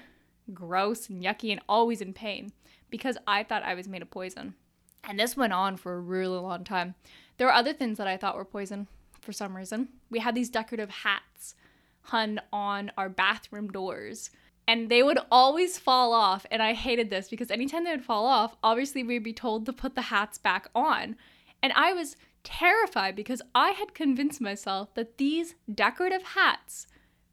gross, 0.53 1.09
and 1.09 1.23
yucky, 1.23 1.51
and 1.51 1.61
always 1.67 2.01
in 2.01 2.13
pain 2.13 2.51
because 2.89 3.17
I 3.27 3.43
thought 3.43 3.63
I 3.63 3.73
was 3.73 3.87
made 3.87 4.01
of 4.01 4.11
poison. 4.11 4.55
And 5.03 5.19
this 5.19 5.37
went 5.37 5.53
on 5.53 5.77
for 5.77 5.93
a 5.93 5.99
really 5.99 6.37
long 6.37 6.63
time. 6.63 6.95
There 7.37 7.47
were 7.47 7.53
other 7.53 7.73
things 7.73 7.97
that 7.97 8.07
I 8.07 8.17
thought 8.17 8.35
were 8.35 8.45
poison 8.45 8.87
for 9.21 9.33
some 9.33 9.55
reason. 9.55 9.89
We 10.09 10.19
had 10.19 10.35
these 10.35 10.49
decorative 10.49 10.89
hats 10.89 11.55
hung 12.03 12.39
on 12.53 12.91
our 12.97 13.09
bathroom 13.09 13.67
doors 13.67 14.29
and 14.67 14.89
they 14.89 15.03
would 15.03 15.19
always 15.31 15.77
fall 15.77 16.13
off. 16.13 16.45
And 16.49 16.61
I 16.61 16.73
hated 16.73 17.09
this 17.09 17.29
because 17.29 17.51
anytime 17.51 17.83
they 17.83 17.91
would 17.91 18.03
fall 18.03 18.25
off, 18.25 18.55
obviously 18.63 19.03
we'd 19.03 19.23
be 19.23 19.33
told 19.33 19.65
to 19.65 19.73
put 19.73 19.95
the 19.95 20.03
hats 20.03 20.37
back 20.37 20.67
on. 20.73 21.15
And 21.61 21.71
I 21.73 21.93
was 21.93 22.15
terrified 22.43 23.15
because 23.15 23.41
I 23.53 23.71
had 23.71 23.93
convinced 23.93 24.41
myself 24.41 24.93
that 24.95 25.17
these 25.17 25.55
decorative 25.73 26.23
hats 26.23 26.87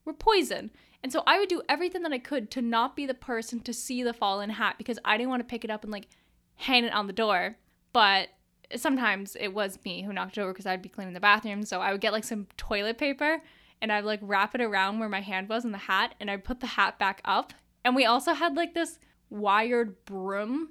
were 0.05 0.13
poison. 0.13 0.71
And 1.03 1.13
so 1.13 1.23
I 1.27 1.39
would 1.39 1.49
do 1.49 1.63
everything 1.69 2.03
that 2.03 2.13
I 2.13 2.19
could 2.19 2.51
to 2.53 2.63
not 2.63 2.95
be 2.95 3.07
the 3.07 3.15
person 3.15 3.61
to 3.61 3.73
see 3.73 4.03
the 4.03 4.13
fallen 4.13 4.51
hat 4.51 4.77
because 4.79 4.99
I 5.05 5.17
didn't 5.17 5.31
want 5.31 5.41
to 5.41 5.51
pick 5.51 5.65
it 5.65 5.71
up 5.71 5.83
and 5.83 5.93
like 5.93 6.09
hang 6.55 6.85
it 6.85 6.93
on 6.93 7.07
the 7.07 7.13
door. 7.13 7.57
But 7.93 8.29
sometimes 8.77 9.37
it 9.39 9.53
was 9.53 9.79
me 9.85 10.03
who 10.03 10.13
knocked 10.13 10.39
it 10.39 10.41
over 10.41 10.53
because 10.53 10.67
I'd 10.67 10.83
be 10.83 10.89
cleaning 10.89 11.15
the 11.15 11.21
bathroom. 11.21 11.65
So 11.65 11.81
I 11.81 11.93
would 11.93 12.01
get 12.01 12.13
like 12.13 12.25
some 12.25 12.47
toilet 12.57 12.99
paper 12.99 13.43
and 13.81 13.93
I'd 13.93 14.05
like 14.05 14.21
wrap 14.23 14.55
it 14.55 14.61
around 14.61 15.01
where 15.01 15.09
my 15.09 15.21
hand 15.21 15.49
was 15.49 15.65
in 15.65 15.73
the 15.73 15.79
hat 15.79 16.15
and 16.21 16.31
I'd 16.31 16.45
put 16.45 16.61
the 16.61 16.67
hat 16.67 16.99
back 16.99 17.21
up. 17.25 17.53
And 17.85 17.97
we 17.97 18.05
also 18.05 18.33
had 18.33 18.57
like 18.57 18.75
this 18.75 18.99
wired 19.29 20.05
broom 20.05 20.71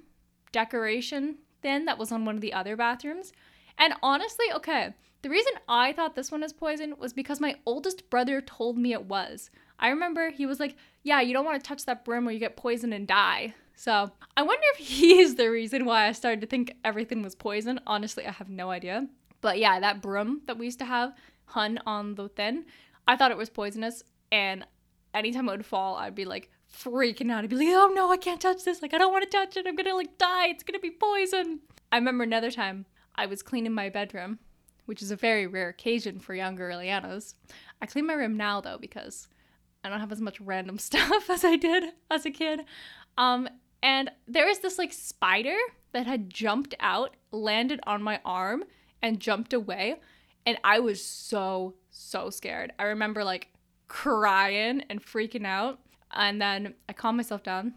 decoration 0.50 1.36
thing 1.60 1.84
that 1.84 1.98
was 1.98 2.10
on 2.10 2.24
one 2.24 2.36
of 2.36 2.40
the 2.40 2.54
other 2.54 2.76
bathrooms. 2.76 3.32
And 3.78 3.94
honestly, 4.02 4.46
okay, 4.54 4.94
the 5.22 5.30
reason 5.30 5.52
I 5.68 5.92
thought 5.92 6.14
this 6.14 6.32
one 6.32 6.40
was 6.40 6.52
poison 6.52 6.94
was 6.98 7.12
because 7.12 7.40
my 7.40 7.56
oldest 7.64 8.10
brother 8.10 8.40
told 8.40 8.76
me 8.76 8.92
it 8.92 9.04
was. 9.04 9.50
I 9.82 9.90
remember 9.90 10.30
he 10.30 10.46
was 10.46 10.58
like, 10.58 10.76
Yeah, 11.02 11.20
you 11.20 11.34
don't 11.34 11.44
want 11.44 11.62
to 11.62 11.68
touch 11.68 11.84
that 11.84 12.06
broom 12.06 12.26
or 12.26 12.30
you 12.30 12.38
get 12.38 12.56
poisoned 12.56 12.94
and 12.94 13.06
die. 13.06 13.54
So 13.76 14.10
I 14.36 14.42
wonder 14.42 14.64
if 14.78 14.86
he's 14.86 15.34
the 15.34 15.50
reason 15.50 15.84
why 15.84 16.08
I 16.08 16.12
started 16.12 16.40
to 16.40 16.46
think 16.46 16.72
everything 16.84 17.22
was 17.22 17.34
poison. 17.34 17.80
Honestly, 17.86 18.26
I 18.26 18.32
have 18.32 18.48
no 18.48 18.70
idea. 18.70 19.08
But 19.42 19.58
yeah, 19.58 19.78
that 19.80 20.00
broom 20.00 20.40
that 20.46 20.56
we 20.56 20.66
used 20.66 20.78
to 20.78 20.86
have 20.86 21.12
hung 21.44 21.76
on 21.84 22.14
the 22.14 22.28
thin 22.28 22.64
I 23.06 23.16
thought 23.16 23.30
it 23.30 23.36
was 23.36 23.50
poisonous, 23.50 24.02
and 24.30 24.64
anytime 25.12 25.48
it 25.48 25.52
would 25.52 25.66
fall, 25.66 25.96
I'd 25.96 26.14
be 26.14 26.24
like 26.24 26.50
freaking 26.72 27.30
out. 27.30 27.44
I'd 27.44 27.50
be 27.50 27.56
like, 27.56 27.68
oh 27.68 27.92
no, 27.94 28.10
I 28.10 28.16
can't 28.16 28.40
touch 28.40 28.64
this. 28.64 28.80
Like, 28.80 28.94
I 28.94 28.98
don't 28.98 29.12
want 29.12 29.24
to 29.24 29.30
touch 29.30 29.56
it. 29.56 29.66
I'm 29.66 29.76
gonna 29.76 29.94
like 29.94 30.18
die. 30.18 30.48
It's 30.48 30.62
gonna 30.62 30.78
be 30.78 30.90
poison. 30.90 31.60
I 31.90 31.96
remember 31.96 32.24
another 32.24 32.50
time 32.50 32.86
I 33.16 33.26
was 33.26 33.42
cleaning 33.42 33.74
my 33.74 33.88
bedroom, 33.88 34.38
which 34.86 35.02
is 35.02 35.10
a 35.10 35.16
very 35.16 35.46
rare 35.46 35.68
occasion 35.68 36.18
for 36.18 36.34
younger 36.34 36.70
Ileanas. 36.70 37.34
I 37.80 37.86
clean 37.86 38.06
my 38.06 38.14
room 38.14 38.36
now 38.36 38.60
though 38.60 38.78
because 38.78 39.28
I 39.84 39.88
don't 39.88 40.00
have 40.00 40.12
as 40.12 40.20
much 40.20 40.40
random 40.40 40.78
stuff 40.78 41.28
as 41.30 41.44
I 41.44 41.56
did 41.56 41.84
as 42.10 42.26
a 42.26 42.30
kid. 42.30 42.60
Um, 43.18 43.48
and 43.82 44.10
there 44.28 44.46
was 44.46 44.60
this 44.60 44.78
like 44.78 44.92
spider 44.92 45.56
that 45.92 46.06
had 46.06 46.30
jumped 46.30 46.74
out, 46.80 47.16
landed 47.30 47.80
on 47.86 48.02
my 48.02 48.20
arm, 48.24 48.64
and 49.02 49.20
jumped 49.20 49.52
away. 49.52 49.96
And 50.46 50.58
I 50.64 50.78
was 50.80 51.04
so, 51.04 51.74
so 51.90 52.30
scared. 52.30 52.72
I 52.78 52.84
remember 52.84 53.24
like 53.24 53.48
crying 53.88 54.82
and 54.88 55.04
freaking 55.04 55.46
out. 55.46 55.80
And 56.12 56.40
then 56.40 56.74
I 56.88 56.92
calm 56.92 57.16
myself 57.16 57.42
down. 57.42 57.74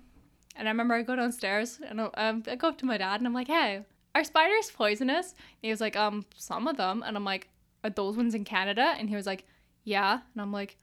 And 0.55 0.67
I 0.67 0.71
remember 0.71 0.93
I 0.93 1.01
go 1.01 1.15
downstairs 1.15 1.79
and 1.85 1.99
um, 1.99 2.43
I 2.47 2.55
go 2.55 2.69
up 2.69 2.77
to 2.79 2.85
my 2.85 2.97
dad 2.97 3.19
and 3.19 3.27
I'm 3.27 3.33
like, 3.33 3.47
hey, 3.47 3.83
are 4.13 4.23
spiders 4.23 4.71
poisonous? 4.71 5.31
And 5.31 5.63
he 5.63 5.69
was 5.69 5.81
like, 5.81 5.97
um, 5.97 6.25
some 6.37 6.67
of 6.67 6.77
them. 6.77 7.03
And 7.05 7.17
I'm 7.17 7.25
like, 7.25 7.49
are 7.83 7.89
those 7.89 8.15
ones 8.15 8.33
in 8.33 8.45
Canada? 8.45 8.95
And 8.97 9.09
he 9.09 9.15
was 9.15 9.25
like, 9.25 9.45
yeah. 9.83 10.19
And 10.33 10.41
I'm 10.41 10.53
like, 10.53 10.77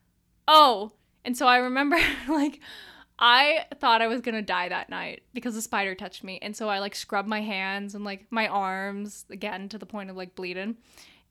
oh. 0.46 0.92
And 1.24 1.36
so 1.36 1.46
I 1.46 1.58
remember 1.58 1.98
like, 2.28 2.60
I 3.18 3.66
thought 3.78 4.02
I 4.02 4.08
was 4.08 4.20
gonna 4.20 4.42
die 4.42 4.68
that 4.68 4.90
night 4.90 5.22
because 5.32 5.54
the 5.54 5.62
spider 5.62 5.94
touched 5.94 6.24
me. 6.24 6.38
And 6.42 6.56
so 6.56 6.68
I 6.68 6.78
like 6.78 6.94
scrubbed 6.94 7.28
my 7.28 7.40
hands 7.40 7.94
and 7.94 8.04
like 8.04 8.26
my 8.30 8.48
arms 8.48 9.24
again 9.30 9.68
to 9.68 9.78
the 9.78 9.86
point 9.86 10.10
of 10.10 10.16
like 10.16 10.34
bleeding. 10.34 10.76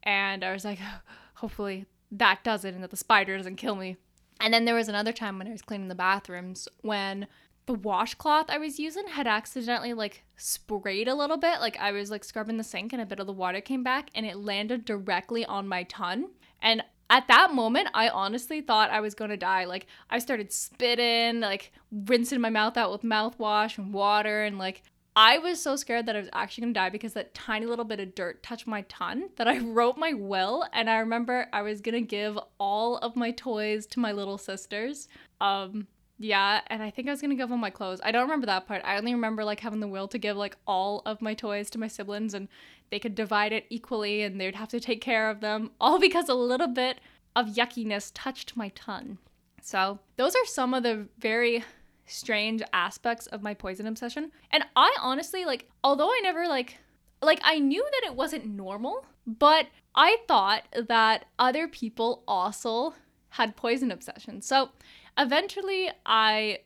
And 0.03 0.43
I 0.43 0.53
was 0.53 0.63
like, 0.63 0.79
hopefully 1.36 1.86
that 2.12 2.43
does 2.43 2.65
it 2.65 2.74
and 2.74 2.83
that 2.83 2.91
the 2.91 2.98
spider 2.98 3.38
doesn't 3.38 3.55
kill 3.55 3.75
me. 3.75 3.98
And 4.39 4.53
then 4.53 4.65
there 4.65 4.75
was 4.75 4.88
another 4.88 5.13
time 5.13 5.38
when 5.38 5.48
I 5.48 5.51
was 5.51 5.62
cleaning 5.62 5.88
the 5.88 5.95
bathrooms 5.95 6.67
when 6.81 7.27
the 7.67 7.74
washcloth 7.74 8.50
I 8.50 8.57
was 8.57 8.79
using 8.79 9.07
had 9.07 9.27
accidentally 9.27 9.93
like 9.93 10.24
sprayed 10.36 11.07
a 11.07 11.15
little 11.15 11.38
bit. 11.38 11.60
Like 11.60 11.77
I 11.77 11.91
was 11.91 12.10
like 12.10 12.24
scrubbing 12.24 12.57
the 12.57 12.63
sink 12.63 12.91
and 12.91 13.01
a 13.01 13.05
bit 13.05 13.19
of 13.19 13.27
the 13.27 13.33
water 13.33 13.62
came 13.62 13.83
back 13.83 14.10
and 14.15 14.25
it 14.25 14.38
landed 14.38 14.83
directly 14.86 15.45
on 15.45 15.67
my 15.67 15.83
tongue. 15.83 16.29
And 16.62 16.83
at 17.12 17.27
that 17.27 17.53
moment, 17.53 17.89
I 17.94 18.08
honestly 18.08 18.62
thought 18.62 18.89
I 18.89 19.01
was 19.01 19.13
gonna 19.13 19.36
die. 19.36 19.65
Like 19.65 19.86
I 20.10 20.18
started 20.18 20.51
spitting, 20.51 21.41
like 21.41 21.74
rinsing 21.91 22.39
my 22.39 22.50
mouth 22.50 22.77
out 22.77 22.89
with 22.89 23.03
mouthwash 23.03 23.77
and 23.77 23.94
water, 23.94 24.44
and 24.44 24.58
like 24.58 24.82
I 25.13 25.38
was 25.39 25.62
so 25.62 25.75
scared 25.75 26.06
that 26.06 26.15
I 26.15 26.20
was 26.20 26.30
actually 26.32 26.62
gonna 26.62 26.74
die 26.74 26.89
because 26.89 27.12
that 27.13 27.34
tiny 27.34 27.65
little 27.65 27.84
bit 27.84 28.00
of 28.00 28.15
dirt 28.15 28.41
touched 28.41 28.65
my 28.65 28.84
tongue 28.84 29.27
that 29.36 29.46
I 29.46 29.60
wrote 29.60 29.98
my 29.98 30.13
will 30.13 30.65
and 30.72 30.89
I 30.89 31.00
remember 31.00 31.48
I 31.51 31.62
was 31.63 31.82
gonna 31.82 32.00
give 32.00 32.39
all 32.58 32.98
of 33.00 33.18
my 33.18 33.32
toys 33.32 33.86
to 33.88 34.00
my 34.00 34.13
little 34.13 34.38
sisters. 34.38 35.10
Um 35.41 35.88
yeah, 36.18 36.62
and 36.68 36.82
I 36.82 36.91
think 36.91 37.10
I 37.10 37.12
was 37.12 37.20
gonna 37.20 37.36
give 37.36 37.51
all 37.51 37.58
my 37.58 37.72
clothes. 37.72 38.00
I 38.06 38.12
don't 38.12 38.24
remember 38.24 38.46
that 38.46 38.68
part. 38.68 38.84
I 38.86 38.98
only 38.98 39.13
remember 39.13 39.44
like 39.44 39.60
having 39.60 39.82
the 39.82 39.88
will 39.88 40.08
to 40.08 40.18
give 40.18 40.38
like 40.38 40.56
all 40.65 41.01
of 41.06 41.22
my 41.22 41.34
toys 41.34 41.70
to 41.72 41.80
my 41.80 41.88
siblings 41.88 42.34
and 42.34 42.48
they 42.91 43.00
could 43.00 43.15
divide 43.15 43.53
it 43.53 43.65
equally 43.69 44.21
and 44.21 44.39
they'd 44.39 44.55
have 44.55 44.69
to 44.69 44.79
take 44.79 45.01
care 45.01 45.29
of 45.29 45.39
them, 45.39 45.71
all 45.81 46.00
because 46.00 46.29
a 46.29 46.36
little 46.36 46.67
bit 46.67 47.00
of 47.36 47.48
yuckiness 47.48 48.12
touched 48.13 48.55
my 48.55 48.69
tongue. 48.69 49.17
So 49.62 50.00
those 50.17 50.36
are 50.36 50.45
some 50.45 50.74
of 50.74 50.83
the 50.83 51.07
very 51.17 51.63
strange 52.05 52.62
aspects 52.74 53.27
of 53.27 53.41
my 53.41 53.53
poison 53.53 53.88
obsession. 53.88 54.31
And 54.51 54.65
I 54.75 54.93
honestly 55.01 55.45
like 55.45 55.69
although 55.83 56.10
I 56.10 56.19
never 56.21 56.48
like 56.48 56.77
like 57.21 57.39
I 57.43 57.60
knew 57.60 57.83
that 57.83 58.07
it 58.07 58.15
wasn't 58.15 58.45
normal, 58.45 59.05
but 59.25 59.67
I 59.95 60.17
thought 60.27 60.63
that 60.88 61.25
other 61.39 61.67
people 61.67 62.24
also 62.27 62.93
had 63.29 63.55
poison 63.55 63.91
obsession. 63.91 64.41
So 64.41 64.69
eventually 65.17 65.89
I 66.05 66.60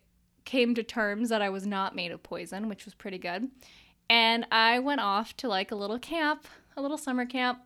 came 0.45 0.73
to 0.75 0.83
terms 0.83 1.29
that 1.29 1.41
I 1.41 1.49
was 1.49 1.67
not 1.67 1.95
made 1.95 2.11
of 2.11 2.23
poison, 2.23 2.69
which 2.69 2.85
was 2.85 2.93
pretty 2.93 3.17
good. 3.17 3.49
And 4.09 4.45
I 4.51 4.79
went 4.79 5.01
off 5.01 5.35
to 5.37 5.47
like 5.47 5.71
a 5.71 5.75
little 5.75 5.99
camp, 5.99 6.47
a 6.77 6.81
little 6.81 6.97
summer 6.97 7.25
camp. 7.25 7.59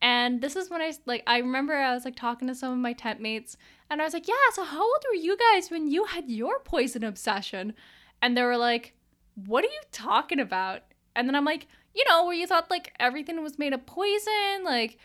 And 0.00 0.40
this 0.40 0.54
is 0.54 0.70
when 0.70 0.80
I 0.80 0.92
like 1.06 1.22
I 1.26 1.38
remember 1.38 1.74
I 1.74 1.94
was 1.94 2.04
like 2.04 2.16
talking 2.16 2.46
to 2.48 2.54
some 2.54 2.72
of 2.72 2.78
my 2.78 2.92
tent 2.92 3.20
mates 3.20 3.56
and 3.90 4.00
I 4.00 4.04
was 4.04 4.14
like, 4.14 4.28
"Yeah, 4.28 4.34
so 4.52 4.64
how 4.64 4.82
old 4.82 5.04
were 5.08 5.16
you 5.16 5.36
guys 5.36 5.70
when 5.70 5.90
you 5.90 6.04
had 6.04 6.28
your 6.28 6.60
poison 6.60 7.02
obsession?" 7.02 7.74
And 8.22 8.36
they 8.36 8.42
were 8.42 8.56
like, 8.56 8.94
"What 9.34 9.64
are 9.64 9.68
you 9.68 9.80
talking 9.90 10.38
about?" 10.40 10.82
And 11.16 11.28
then 11.28 11.34
I'm 11.34 11.44
like, 11.44 11.66
"You 11.94 12.04
know, 12.08 12.24
where 12.24 12.34
you 12.34 12.46
thought 12.46 12.70
like 12.70 12.94
everything 13.00 13.42
was 13.42 13.58
made 13.58 13.72
of 13.72 13.86
poison, 13.86 14.62
like 14.64 14.98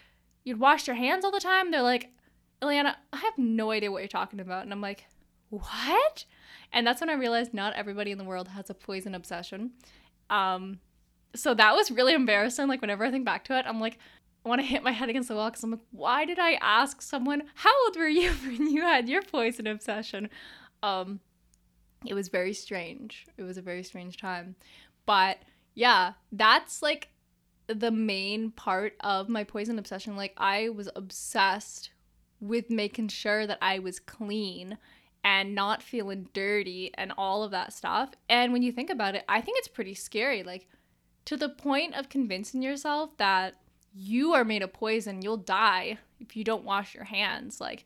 you'd 0.44 0.60
wash 0.60 0.86
your 0.88 0.96
hands 0.96 1.26
all 1.26 1.32
the 1.32 1.40
time." 1.40 1.72
They're 1.72 1.82
like, 1.82 2.12
"Ileana, 2.62 2.96
I 3.12 3.18
have 3.18 3.38
no 3.38 3.72
idea 3.72 3.92
what 3.92 4.00
you're 4.00 4.08
talking 4.08 4.40
about." 4.40 4.64
And 4.64 4.72
I'm 4.72 4.82
like, 4.82 5.06
"What?" 5.50 6.26
And 6.72 6.86
that's 6.86 7.02
when 7.02 7.10
I 7.10 7.14
realized 7.14 7.54
not 7.54 7.74
everybody 7.74 8.12
in 8.12 8.18
the 8.18 8.24
world 8.24 8.50
has 8.50 8.70
a 8.70 8.74
poison 8.76 9.16
obsession. 9.16 9.72
Um 10.34 10.80
so 11.36 11.54
that 11.54 11.76
was 11.76 11.92
really 11.92 12.14
embarrassing. 12.14 12.68
Like 12.68 12.82
whenever 12.82 13.06
I 13.06 13.12
think 13.12 13.26
back 13.26 13.44
to 13.46 13.58
it, 13.58 13.66
I'm 13.68 13.80
like, 13.80 13.98
I 14.46 14.50
want 14.50 14.62
to 14.62 14.68
hit 14.68 14.84
my 14.84 14.92
head 14.92 15.10
against 15.10 15.30
the 15.30 15.36
wall 15.36 15.50
because 15.50 15.64
I'm 15.64 15.72
like, 15.72 15.80
why 15.92 16.26
did 16.26 16.38
I 16.40 16.54
ask 16.62 17.02
someone 17.02 17.44
how 17.56 17.72
old 17.86 17.98
were 17.98 18.08
you 18.08 18.30
when 18.46 18.70
you 18.70 18.82
had 18.82 19.10
your 19.10 19.22
poison 19.22 19.68
obsession? 19.68 20.30
Um, 20.82 21.20
it 22.06 22.14
was 22.14 22.28
very 22.28 22.54
strange. 22.54 23.26
It 23.38 23.44
was 23.44 23.58
a 23.58 23.62
very 23.62 23.84
strange 23.84 24.18
time, 24.18 24.56
but 25.06 25.38
yeah, 25.76 26.14
that's 26.32 26.82
like 26.82 27.10
the 27.68 27.92
main 27.92 28.52
part 28.52 28.96
of 29.00 29.30
my 29.30 29.44
poison 29.44 29.80
obsession. 29.80 30.18
Like 30.18 30.34
I 30.38 30.70
was 30.70 30.90
obsessed 30.96 31.92
with 32.42 32.70
making 32.70 33.08
sure 33.08 33.48
that 33.48 33.58
I 33.62 33.80
was 33.80 34.00
clean 34.00 34.78
and 35.24 35.56
not 35.56 35.82
feeling 35.82 36.28
dirty 36.34 36.92
and 36.96 37.14
all 37.18 37.44
of 37.44 37.52
that 37.52 37.74
stuff. 37.74 38.12
And 38.30 38.52
when 38.52 38.62
you 38.62 38.72
think 38.72 38.90
about 38.90 39.16
it, 39.16 39.24
I 39.30 39.42
think 39.42 39.58
it's 39.58 39.68
pretty 39.68 39.94
scary. 39.94 40.44
Like 40.44 40.68
to 41.26 41.38
the 41.38 41.50
point 41.50 41.96
of 41.96 42.10
convincing 42.10 42.62
yourself 42.62 43.16
that 43.18 43.56
you 43.94 44.34
are 44.34 44.44
made 44.44 44.64
of 44.64 44.74
poison. 44.74 45.22
You'll 45.22 45.38
die 45.38 45.98
if 46.20 46.36
you 46.36 46.44
don't 46.44 46.64
wash 46.64 46.96
your 46.96 47.04
hands. 47.04 47.62
Like, 47.62 47.86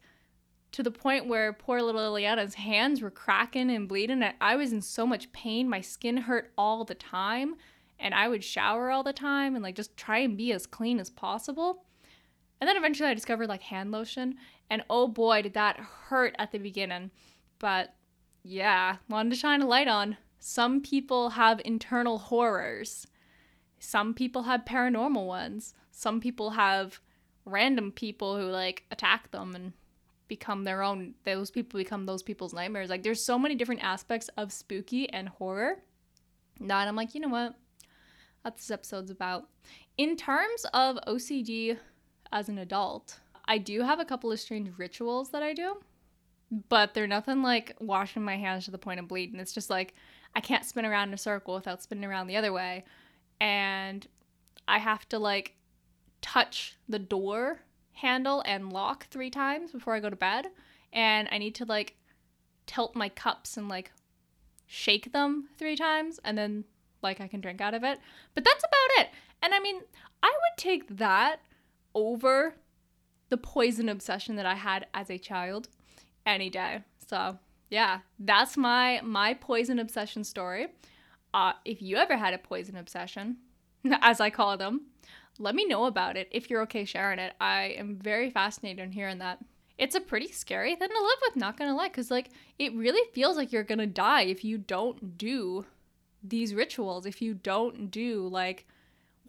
to 0.71 0.83
the 0.83 0.91
point 0.91 1.27
where 1.27 1.53
poor 1.53 1.81
little 1.81 2.01
Ileana's 2.01 2.55
hands 2.55 3.01
were 3.01 3.11
cracking 3.11 3.69
and 3.69 3.87
bleeding. 3.87 4.23
And 4.23 4.35
I 4.39 4.55
was 4.55 4.71
in 4.71 4.81
so 4.81 5.05
much 5.05 5.31
pain. 5.31 5.69
My 5.69 5.81
skin 5.81 6.17
hurt 6.17 6.51
all 6.57 6.85
the 6.85 6.95
time. 6.95 7.55
And 7.99 8.13
I 8.13 8.27
would 8.27 8.43
shower 8.43 8.91
all 8.91 9.03
the 9.03 9.13
time 9.13 9.55
and 9.55 9.63
like 9.63 9.75
just 9.75 9.97
try 9.97 10.19
and 10.19 10.37
be 10.37 10.51
as 10.53 10.67
clean 10.67 10.99
as 10.99 11.09
possible. 11.09 11.83
And 12.61 12.67
then 12.67 12.77
eventually 12.77 13.09
I 13.09 13.13
discovered 13.13 13.49
like 13.49 13.63
hand 13.63 13.91
lotion. 13.91 14.35
And 14.69 14.83
oh 14.89 15.07
boy, 15.07 15.41
did 15.41 15.53
that 15.53 15.77
hurt 15.77 16.35
at 16.37 16.51
the 16.51 16.57
beginning. 16.57 17.11
But 17.59 17.95
yeah, 18.43 18.97
wanted 19.09 19.31
to 19.31 19.35
shine 19.35 19.61
a 19.61 19.67
light 19.67 19.87
on 19.87 20.17
Some 20.39 20.81
people 20.81 21.31
have 21.31 21.61
internal 21.65 22.17
horrors. 22.17 23.07
Some 23.79 24.13
people 24.13 24.43
have 24.43 24.65
paranormal 24.65 25.25
ones. 25.25 25.73
Some 25.91 26.19
people 26.19 26.51
have 26.51 26.99
random 27.45 27.91
people 27.91 28.37
who 28.37 28.43
like 28.43 28.83
attack 28.91 29.31
them 29.31 29.55
and 29.55 29.73
become 30.27 30.65
their 30.65 30.83
own 30.83 31.13
those 31.23 31.49
people 31.49 31.77
become 31.77 32.05
those 32.05 32.23
people's 32.23 32.53
nightmares. 32.53 32.89
Like 32.89 33.03
there's 33.03 33.23
so 33.23 33.39
many 33.39 33.55
different 33.55 33.83
aspects 33.83 34.29
of 34.37 34.51
spooky 34.51 35.09
and 35.09 35.29
horror. 35.29 35.77
That 36.59 36.87
I'm 36.87 36.95
like, 36.95 37.15
you 37.15 37.21
know 37.21 37.29
what? 37.29 37.55
That's 38.43 38.67
this 38.67 38.71
episode's 38.71 39.11
about. 39.11 39.47
In 39.97 40.15
terms 40.15 40.65
of 40.73 40.97
OCD 41.07 41.77
as 42.31 42.49
an 42.49 42.57
adult, 42.57 43.19
I 43.47 43.57
do 43.57 43.81
have 43.81 43.99
a 43.99 44.05
couple 44.05 44.31
of 44.31 44.39
strange 44.39 44.69
rituals 44.77 45.29
that 45.29 45.43
I 45.43 45.53
do, 45.53 45.77
but 46.69 46.93
they're 46.93 47.07
nothing 47.07 47.41
like 47.41 47.75
washing 47.79 48.23
my 48.23 48.37
hands 48.37 48.65
to 48.65 48.71
the 48.71 48.77
point 48.77 48.99
of 48.99 49.07
bleeding. 49.07 49.39
It's 49.39 49.53
just 49.53 49.69
like 49.69 49.93
I 50.35 50.41
can't 50.41 50.65
spin 50.65 50.85
around 50.85 51.09
in 51.09 51.13
a 51.13 51.17
circle 51.17 51.55
without 51.55 51.81
spinning 51.81 52.05
around 52.05 52.27
the 52.27 52.37
other 52.37 52.53
way. 52.53 52.83
And 53.39 54.05
I 54.67 54.79
have 54.79 55.07
to 55.09 55.19
like 55.19 55.55
touch 56.21 56.77
the 56.89 56.99
door 56.99 57.61
handle 57.93 58.43
and 58.45 58.71
lock 58.71 59.07
three 59.07 59.29
times 59.29 59.71
before 59.71 59.95
I 59.95 59.99
go 59.99 60.09
to 60.09 60.15
bed. 60.15 60.47
And 60.93 61.27
I 61.31 61.37
need 61.37 61.55
to 61.55 61.65
like 61.65 61.95
tilt 62.65 62.95
my 62.95 63.09
cups 63.09 63.57
and 63.57 63.69
like 63.69 63.91
shake 64.65 65.13
them 65.13 65.47
three 65.57 65.75
times 65.75 66.19
and 66.23 66.37
then 66.37 66.65
like 67.01 67.21
I 67.21 67.27
can 67.27 67.41
drink 67.41 67.61
out 67.61 67.73
of 67.73 67.83
it. 67.83 67.99
But 68.35 68.43
that's 68.43 68.63
about 68.63 69.05
it. 69.05 69.09
And 69.41 69.53
I 69.53 69.59
mean, 69.59 69.81
I 70.21 70.27
would 70.27 70.57
take 70.57 70.97
that 70.97 71.41
over 71.93 72.55
the 73.29 73.37
poison 73.37 73.89
obsession 73.89 74.35
that 74.35 74.45
I 74.45 74.55
had 74.55 74.87
as 74.93 75.09
a 75.09 75.17
child 75.17 75.69
any 76.25 76.49
day. 76.49 76.83
So, 77.07 77.37
yeah, 77.69 77.99
that's 78.19 78.57
my 78.57 79.01
my 79.03 79.33
poison 79.33 79.79
obsession 79.79 80.23
story. 80.23 80.67
Uh, 81.33 81.53
if 81.65 81.81
you 81.81 81.97
ever 81.97 82.17
had 82.17 82.33
a 82.33 82.37
poison 82.37 82.77
obsession, 82.77 83.37
as 84.01 84.19
I 84.19 84.29
call 84.29 84.57
them, 84.57 84.87
let 85.39 85.55
me 85.55 85.65
know 85.65 85.85
about 85.85 86.17
it 86.17 86.27
if 86.31 86.49
you're 86.49 86.61
okay 86.63 86.85
sharing 86.85 87.19
it. 87.19 87.33
I 87.39 87.75
am 87.77 87.97
very 87.97 88.29
fascinated 88.29 88.83
in 88.83 88.91
hearing 88.91 89.19
that. 89.19 89.39
It's 89.77 89.95
a 89.95 90.01
pretty 90.01 90.31
scary 90.31 90.75
thing 90.75 90.89
to 90.89 91.03
live 91.03 91.19
with, 91.21 91.35
not 91.35 91.57
gonna 91.57 91.75
lie, 91.75 91.89
because 91.89 92.09
like 92.09 92.29
it 92.57 92.73
really 92.73 93.07
feels 93.13 93.37
like 93.37 93.51
you're 93.51 93.63
gonna 93.63 93.87
die 93.87 94.23
if 94.23 94.43
you 94.43 94.57
don't 94.57 95.17
do 95.17 95.65
these 96.23 96.53
rituals, 96.53 97.05
if 97.05 97.21
you 97.21 97.33
don't 97.35 97.91
do 97.91 98.27
like 98.27 98.65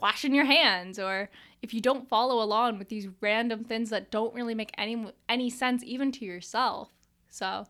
washing 0.00 0.34
your 0.34 0.44
hands 0.44 0.98
or 0.98 1.28
if 1.62 1.74
you 1.74 1.80
don't 1.80 2.08
follow 2.08 2.42
along 2.42 2.78
with 2.78 2.88
these 2.88 3.08
random 3.20 3.64
things 3.64 3.90
that 3.90 4.10
don't 4.10 4.34
really 4.34 4.54
make 4.54 4.72
any 4.78 5.12
any 5.28 5.50
sense 5.50 5.82
even 5.84 6.12
to 6.12 6.24
yourself. 6.24 6.90
So, 7.30 7.66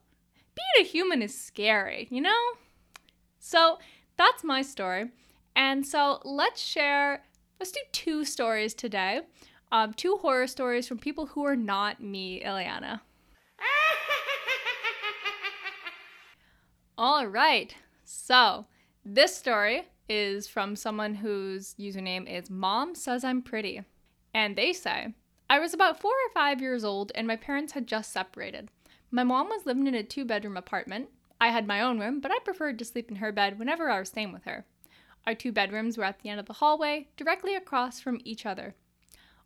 being 0.54 0.86
a 0.86 0.88
human 0.88 1.22
is 1.22 1.38
scary, 1.38 2.08
you 2.10 2.20
know? 2.20 2.52
So, 3.38 3.78
that's 4.16 4.44
my 4.44 4.62
story. 4.62 5.10
And 5.56 5.86
so, 5.86 6.20
let's 6.24 6.60
share 6.60 7.24
let's 7.58 7.72
do 7.72 7.80
two 7.92 8.24
stories 8.24 8.74
today. 8.74 9.22
Um, 9.70 9.92
two 9.92 10.18
horror 10.22 10.46
stories 10.46 10.88
from 10.88 10.98
people 10.98 11.26
who 11.26 11.44
are 11.44 11.56
not 11.56 12.02
me, 12.02 12.42
Ileana. 12.42 13.00
All 16.98 17.26
right. 17.26 17.74
So, 18.04 18.66
this 19.04 19.36
story 19.36 19.84
is 20.08 20.48
from 20.48 20.76
someone 20.76 21.16
whose 21.16 21.74
username 21.78 22.28
is 22.28 22.50
Mom 22.50 22.94
Says 22.94 23.24
I'm 23.24 23.42
Pretty. 23.42 23.82
And 24.32 24.56
they 24.56 24.72
say, 24.72 25.14
I 25.50 25.58
was 25.58 25.74
about 25.74 26.00
four 26.00 26.12
or 26.12 26.32
five 26.32 26.60
years 26.60 26.84
old 26.84 27.12
and 27.14 27.26
my 27.26 27.36
parents 27.36 27.72
had 27.72 27.86
just 27.86 28.12
separated. 28.12 28.70
My 29.10 29.24
mom 29.24 29.48
was 29.48 29.66
living 29.66 29.86
in 29.86 29.94
a 29.94 30.02
two 30.02 30.24
bedroom 30.24 30.56
apartment. 30.56 31.08
I 31.40 31.48
had 31.48 31.66
my 31.66 31.80
own 31.80 31.98
room, 31.98 32.20
but 32.20 32.30
I 32.30 32.38
preferred 32.40 32.78
to 32.78 32.84
sleep 32.84 33.10
in 33.10 33.16
her 33.16 33.32
bed 33.32 33.58
whenever 33.58 33.88
I 33.90 33.98
was 33.98 34.08
staying 34.08 34.32
with 34.32 34.44
her. 34.44 34.66
Our 35.26 35.34
two 35.34 35.52
bedrooms 35.52 35.96
were 35.96 36.04
at 36.04 36.20
the 36.20 36.28
end 36.28 36.40
of 36.40 36.46
the 36.46 36.54
hallway, 36.54 37.08
directly 37.16 37.54
across 37.54 38.00
from 38.00 38.20
each 38.24 38.44
other. 38.44 38.74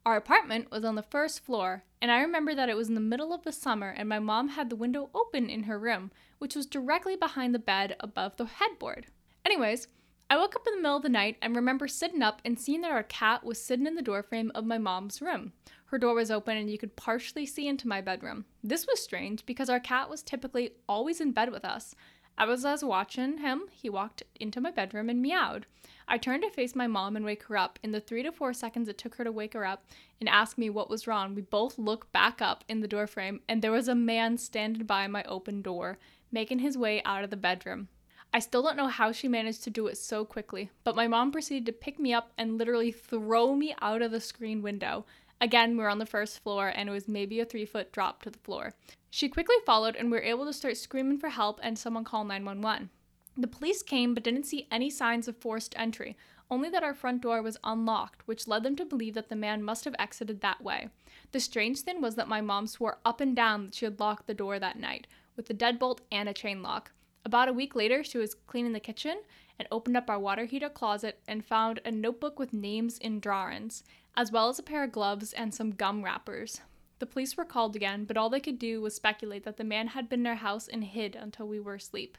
Our 0.05 0.17
apartment 0.17 0.71
was 0.73 0.85
on 0.85 0.97
the 0.97 1.03
first 1.03 1.45
floor, 1.45 1.85
and 2.01 2.11
I 2.11 2.21
remember 2.21 2.57
that 2.57 2.69
it 2.69 2.77
was 2.77 2.89
in 2.89 2.97
the 2.97 3.01
middle 3.01 3.33
of 3.33 3.45
the 3.45 3.53
summer 3.53 3.91
and 3.91 4.09
my 4.09 4.19
mom 4.19 4.49
had 4.49 4.69
the 4.69 4.77
window 4.77 5.11
open 5.15 5.49
in 5.49 5.65
her 5.65 5.79
room, 5.79 6.11
which 6.39 6.57
was 6.57 6.67
directly 6.67 7.15
behind 7.15 7.55
the 7.55 7.61
bed 7.61 7.95
above 8.01 8.37
the 8.37 8.47
headboard. 8.47 9.07
Anyways, 9.45 9.87
I 10.33 10.37
woke 10.39 10.57
up 10.57 10.67
in 10.67 10.77
the 10.77 10.81
middle 10.81 10.97
of 10.97 11.03
the 11.03 11.11
night 11.11 11.37
and 11.43 11.55
remember 11.55 11.87
sitting 11.87 12.23
up 12.23 12.41
and 12.43 12.59
seeing 12.59 12.81
that 12.81 12.91
our 12.91 13.03
cat 13.03 13.45
was 13.45 13.63
sitting 13.63 13.87
in 13.87 13.97
the 13.97 14.01
doorframe 14.01 14.51
of 14.55 14.65
my 14.65 14.79
mom's 14.79 15.21
room. 15.21 15.53
Her 15.89 15.99
door 15.99 16.15
was 16.15 16.31
open 16.31 16.57
and 16.57 16.71
you 16.71 16.79
could 16.79 16.97
partially 16.97 17.45
see 17.45 17.69
into 17.69 17.87
my 17.87 18.01
bedroom. 18.01 18.47
This 18.65 18.87
was 18.87 19.03
strange 19.03 19.45
because 19.45 19.69
our 19.69 19.79
cat 19.79 20.09
was 20.09 20.23
typically 20.23 20.71
always 20.89 21.21
in 21.21 21.33
bed 21.33 21.53
with 21.53 21.67
us. 21.67 21.95
As 22.39 22.65
I 22.65 22.73
was 22.73 22.83
watching 22.83 23.41
him, 23.41 23.65
he 23.71 23.91
walked 23.91 24.23
into 24.41 24.59
my 24.59 24.71
bedroom 24.71 25.11
and 25.11 25.21
meowed. 25.21 25.67
I 26.09 26.17
turned 26.17 26.45
to 26.45 26.49
face 26.51 26.75
my 26.75 26.87
mom 26.87 27.15
and 27.15 27.27
wake 27.27 27.43
her 27.43 27.59
up. 27.59 27.79
In 27.83 27.91
the 27.91 28.01
three 28.01 28.23
to 28.23 28.33
four 28.33 28.55
seconds 28.55 28.89
it 28.89 28.97
took 28.97 29.17
her 29.17 29.25
to 29.25 29.31
wake 29.31 29.53
her 29.53 29.67
up 29.67 29.85
and 30.19 30.31
ask 30.31 30.57
me 30.57 30.71
what 30.71 30.89
was 30.89 31.07
wrong, 31.07 31.35
we 31.35 31.43
both 31.43 31.77
looked 31.77 32.11
back 32.11 32.41
up 32.41 32.65
in 32.71 32.81
the 32.81 32.89
doorframe 32.89 33.43
and 33.51 33.61
there 33.61 33.71
was 33.71 33.87
a 33.87 33.95
man 33.95 34.39
standing 34.39 34.87
by 34.87 35.07
my 35.09 35.25
open 35.25 35.61
door, 35.61 35.99
making 36.31 36.61
his 36.61 36.79
way 36.79 37.03
out 37.05 37.23
of 37.23 37.29
the 37.29 37.37
bedroom. 37.37 37.89
I 38.35 38.39
still 38.39 38.63
don't 38.63 38.79
know 38.79 38.89
how 38.89 39.13
she 39.13 39.29
managed 39.29 39.63
to 39.65 39.71
do 39.71 39.89
it 39.89 39.99
so 39.99 40.25
quickly, 40.25 40.71
but 40.85 40.97
my 40.97 41.07
mom 41.07 41.33
proceeded 41.33 41.67
to 41.67 41.73
pick 41.73 41.99
me 41.99 42.15
up 42.15 42.33
and 42.39 42.57
literally 42.57 42.91
throw 42.91 43.55
me 43.55 43.75
out 43.83 44.01
of 44.01 44.11
the 44.11 44.21
screen 44.21 44.63
window. 44.63 45.05
Again, 45.39 45.73
we 45.73 45.83
were 45.83 45.91
on 45.91 45.99
the 45.99 46.07
first 46.07 46.43
floor 46.43 46.73
and 46.75 46.89
it 46.89 46.93
was 46.93 47.07
maybe 47.09 47.41
a 47.41 47.45
three 47.45 47.67
foot 47.67 47.93
drop 47.93 48.23
to 48.23 48.31
the 48.31 48.39
floor. 48.39 48.73
She 49.11 49.29
quickly 49.29 49.57
followed 49.67 49.97
and 49.97 50.11
we 50.11 50.17
were 50.17 50.23
able 50.23 50.47
to 50.47 50.53
start 50.53 50.79
screaming 50.79 51.19
for 51.19 51.29
help 51.29 51.61
and 51.63 51.79
someone 51.79 52.05
called 52.05 52.29
911. 52.29 52.89
The 53.37 53.49
police 53.49 53.83
came 53.83 54.15
but 54.15 54.23
didn't 54.23 54.45
see 54.45 54.67
any 54.71 54.89
signs 54.89 55.29
of 55.29 55.37
forced 55.37 55.75
entry, 55.79 56.17
only 56.51 56.71
that 56.71 56.83
our 56.83 56.95
front 56.95 57.23
door 57.23 57.43
was 57.43 57.59
unlocked, 57.65 58.27
which 58.27 58.47
led 58.49 58.63
them 58.63 58.77
to 58.77 58.85
believe 58.85 59.15
that 59.15 59.29
the 59.29 59.37
man 59.37 59.63
must 59.63 59.85
have 59.85 59.97
exited 59.99 60.41
that 60.41 60.63
way. 60.63 60.89
The 61.33 61.41
strange 61.41 61.81
thing 61.81 62.01
was 62.01 62.15
that 62.15 62.29
my 62.29 62.41
mom 62.41 62.67
swore 62.67 62.99
up 63.05 63.21
and 63.21 63.35
down 63.37 63.67
that 63.67 63.75
she 63.75 63.85
had 63.85 64.01
locked 64.01 64.27
the 64.27 64.35
door 64.35 64.59
that 64.59 64.79
night, 64.79 65.07
with 65.37 65.49
a 65.51 65.55
deadbolt 65.55 66.01
and 66.11 66.29
a 66.29 66.35
chain 66.35 66.63
lock. 66.63 66.93
About 67.25 67.49
a 67.49 67.53
week 67.53 67.75
later, 67.77 68.03
she 68.03 68.19
was 68.19 68.35
cleaning 68.35 68.73
the 68.73 68.81
kitchen 68.81 69.23
and 69.59 69.69
opened 69.71 69.97
up 69.97 70.11
our 70.11 70.19
water 70.19 70.45
heater 70.45 70.69
closet 70.69 71.21
and 71.29 71.45
found 71.45 71.81
a 71.85 71.91
notebook 71.91 72.39
with 72.39 72.53
names 72.53 72.99
in 72.99 73.21
drawings, 73.21 73.85
as 74.17 74.33
well 74.33 74.49
as 74.49 74.59
a 74.59 74.63
pair 74.63 74.83
of 74.83 74.93
gloves 74.93 75.33
and 75.33 75.55
some 75.55 75.71
gum 75.71 76.03
wrappers. 76.03 76.61
The 76.99 77.07
police 77.07 77.37
were 77.37 77.45
called 77.45 77.77
again, 77.77 78.05
but 78.05 78.17
all 78.17 78.31
they 78.31 78.41
could 78.41 78.59
do 78.59 78.81
was 78.81 78.95
speculate 78.95 79.45
that 79.45 79.57
the 79.57 79.65
man 79.65 79.89
had 79.89 80.09
been 80.09 80.21
in 80.21 80.27
our 80.27 80.35
house 80.37 80.69
and 80.69 80.85
hid 80.85 81.17
until 81.17 81.49
we 81.49 81.61
were 81.61 81.75
asleep. 81.75 82.19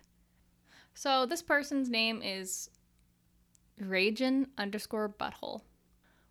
So 0.94 1.26
this 1.26 1.42
person's 1.42 1.90
name 1.90 2.22
is 2.22 2.70
Ragin 3.80 4.48
underscore 4.58 5.10
butthole. 5.10 5.62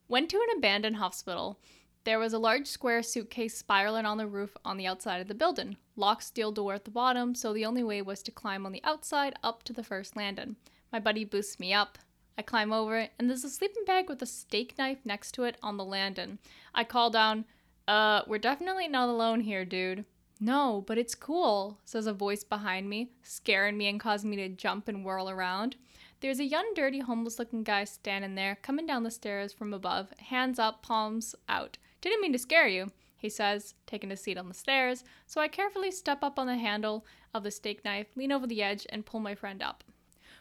Went 0.09 0.31
to 0.31 0.37
an 0.37 0.57
abandoned 0.57 0.97
hospital 0.97 1.61
there 2.05 2.19
was 2.19 2.33
a 2.33 2.39
large 2.39 2.67
square 2.67 3.03
suitcase 3.03 3.57
spiraling 3.57 4.07
on 4.07 4.19
the 4.19 4.27
roof 4.27 4.57
on 4.65 4.77
the 4.77 4.87
outside 4.87 5.21
of 5.21 5.29
the 5.29 5.35
building. 5.35 5.77
Locked 5.97 6.25
steel 6.25 6.53
door 6.53 6.75
at 6.75 6.85
the 6.85 6.91
bottom, 6.91 7.35
so 7.35 7.53
the 7.53 7.65
only 7.65 7.83
way 7.83 8.03
was 8.03 8.23
to 8.23 8.31
climb 8.31 8.67
on 8.67 8.73
the 8.73 8.83
outside 8.85 9.35
up 9.43 9.63
to 9.65 9.73
the 9.73 9.85
first 9.85 10.17
landing. 10.17 10.57
My 10.93 10.99
buddy 10.99 11.25
boosts 11.25 11.61
me 11.61 11.73
up. 11.73 11.99
I 12.37 12.43
climb 12.43 12.73
over 12.73 12.97
it, 12.97 13.13
and 13.19 13.29
there's 13.29 13.45
a 13.45 13.51
sleeping 13.51 13.85
bag 13.85 14.09
with 14.09 14.23
a 14.23 14.27
steak 14.27 14.77
knife 14.79 14.99
next 15.05 15.33
to 15.33 15.45
it 15.45 15.57
on 15.63 15.77
the 15.77 15.85
landing. 15.85 16.39
I 16.75 16.85
call 16.85 17.11
down, 17.11 17.45
Uh, 17.87 18.23
we're 18.27 18.39
definitely 18.39 18.89
not 18.89 19.09
alone 19.09 19.41
here, 19.41 19.65
dude. 19.65 20.05
No, 20.41 20.83
but 20.87 20.99
it's 20.99 21.15
cool, 21.15 21.79
says 21.85 22.07
a 22.07 22.13
voice 22.13 22.43
behind 22.43 22.89
me, 22.89 23.11
scaring 23.23 23.77
me 23.77 23.87
and 23.89 24.01
causing 24.01 24.31
me 24.31 24.37
to 24.37 24.49
jump 24.49 24.89
and 24.89 25.05
whirl 25.05 25.31
around. 25.31 25.77
There's 26.21 26.41
a 26.41 26.45
young, 26.45 26.73
dirty, 26.75 27.01
homeless 27.01 27.39
looking 27.39 27.65
guy 27.65 27.85
standing 27.85 28.35
there, 28.35 28.57
coming 28.63 28.87
down 28.87 29.03
the 29.03 29.11
stairs 29.11 29.53
from 29.53 29.75
above, 29.75 30.13
hands 30.19 30.59
up, 30.59 30.83
palms 30.83 31.35
out. 31.49 31.79
Didn't 32.03 32.21
mean 32.21 32.33
to 32.33 32.39
scare 32.39 32.69
you, 32.69 32.93
he 33.17 33.31
says, 33.31 33.75
taking 33.87 34.11
a 34.11 34.17
seat 34.17 34.37
on 34.37 34.49
the 34.49 34.55
stairs, 34.55 35.05
so 35.27 35.41
I 35.41 35.49
carefully 35.49 35.93
step 35.93 36.23
up 36.23 36.39
on 36.39 36.49
the 36.49 36.57
handle 36.57 37.07
of 37.33 37.45
the 37.45 37.51
steak 37.51 37.85
knife, 37.85 38.09
lean 38.17 38.33
over 38.33 38.47
the 38.47 38.63
edge, 38.63 38.87
and 38.91 39.07
pull 39.07 39.21
my 39.21 39.35
friend 39.35 39.63
up. 39.63 39.85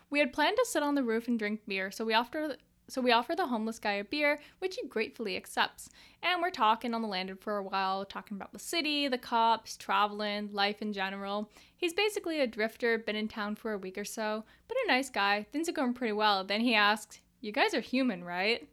We 0.10 0.20
had 0.20 0.34
planned 0.34 0.58
to 0.58 0.66
sit 0.68 0.84
on 0.84 0.96
the 0.96 1.04
roof 1.04 1.28
and 1.28 1.40
drink 1.40 1.62
beer, 1.68 1.92
so 1.92 2.04
we 2.04 2.14
offer 2.14 2.58
so 2.90 3.00
we 3.00 3.14
offer 3.14 3.36
the 3.38 3.48
homeless 3.48 3.80
guy 3.80 3.94
a 3.94 4.04
beer, 4.04 4.38
which 4.60 4.76
he 4.76 4.86
gratefully 4.86 5.38
accepts. 5.38 5.88
And 6.22 6.42
we're 6.42 6.50
talking 6.50 6.94
on 6.94 7.02
the 7.02 7.08
landing 7.08 7.38
for 7.38 7.56
a 7.56 7.64
while, 7.64 8.04
talking 8.04 8.36
about 8.36 8.52
the 8.52 8.60
city, 8.60 9.08
the 9.08 9.18
cops, 9.18 9.78
traveling, 9.78 10.50
life 10.52 10.82
in 10.82 10.92
general. 10.92 11.50
He's 11.78 11.94
basically 11.94 12.42
a 12.42 12.48
drifter, 12.48 12.98
been 12.98 13.16
in 13.16 13.30
town 13.30 13.56
for 13.56 13.72
a 13.72 13.78
week 13.78 13.98
or 13.98 14.04
so, 14.04 14.44
but 14.68 14.76
a 14.84 14.88
nice 14.90 15.10
guy. 15.10 15.46
Things 15.54 15.70
are 15.70 15.74
going 15.74 15.94
pretty 15.94 16.12
well. 16.12 16.44
Then 16.44 16.60
he 16.60 16.76
asks, 16.76 17.22
You 17.40 17.54
guys 17.54 17.74
are 17.74 17.80
human, 17.80 18.26
right? 18.26 18.68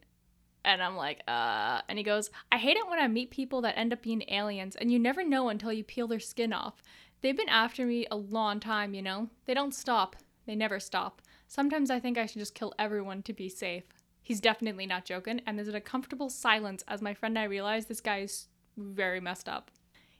And 0.65 0.83
I'm 0.83 0.95
like, 0.95 1.21
uh, 1.27 1.81
and 1.87 1.97
he 1.97 2.03
goes, 2.03 2.29
I 2.51 2.57
hate 2.57 2.77
it 2.77 2.87
when 2.87 2.99
I 2.99 3.07
meet 3.07 3.31
people 3.31 3.61
that 3.61 3.77
end 3.77 3.93
up 3.93 4.01
being 4.01 4.23
aliens 4.27 4.75
and 4.75 4.91
you 4.91 4.99
never 4.99 5.23
know 5.23 5.49
until 5.49 5.71
you 5.71 5.83
peel 5.83 6.07
their 6.07 6.19
skin 6.19 6.53
off. 6.53 6.81
They've 7.21 7.35
been 7.35 7.49
after 7.49 7.85
me 7.85 8.07
a 8.11 8.15
long 8.15 8.59
time, 8.59 8.93
you 8.93 9.01
know? 9.01 9.29
They 9.45 9.53
don't 9.53 9.73
stop. 9.73 10.15
They 10.45 10.55
never 10.55 10.79
stop. 10.79 11.21
Sometimes 11.47 11.89
I 11.89 11.99
think 11.99 12.17
I 12.17 12.25
should 12.25 12.39
just 12.39 12.55
kill 12.55 12.73
everyone 12.77 13.23
to 13.23 13.33
be 13.33 13.49
safe. 13.49 13.83
He's 14.21 14.39
definitely 14.39 14.85
not 14.85 15.05
joking, 15.05 15.41
and 15.45 15.57
there's 15.57 15.67
a 15.69 15.81
comfortable 15.81 16.29
silence 16.29 16.83
as 16.87 17.01
my 17.01 17.13
friend 17.13 17.37
and 17.37 17.43
I 17.43 17.45
realize 17.45 17.85
this 17.85 18.01
guy 18.01 18.19
is 18.19 18.47
very 18.77 19.19
messed 19.19 19.49
up. 19.49 19.71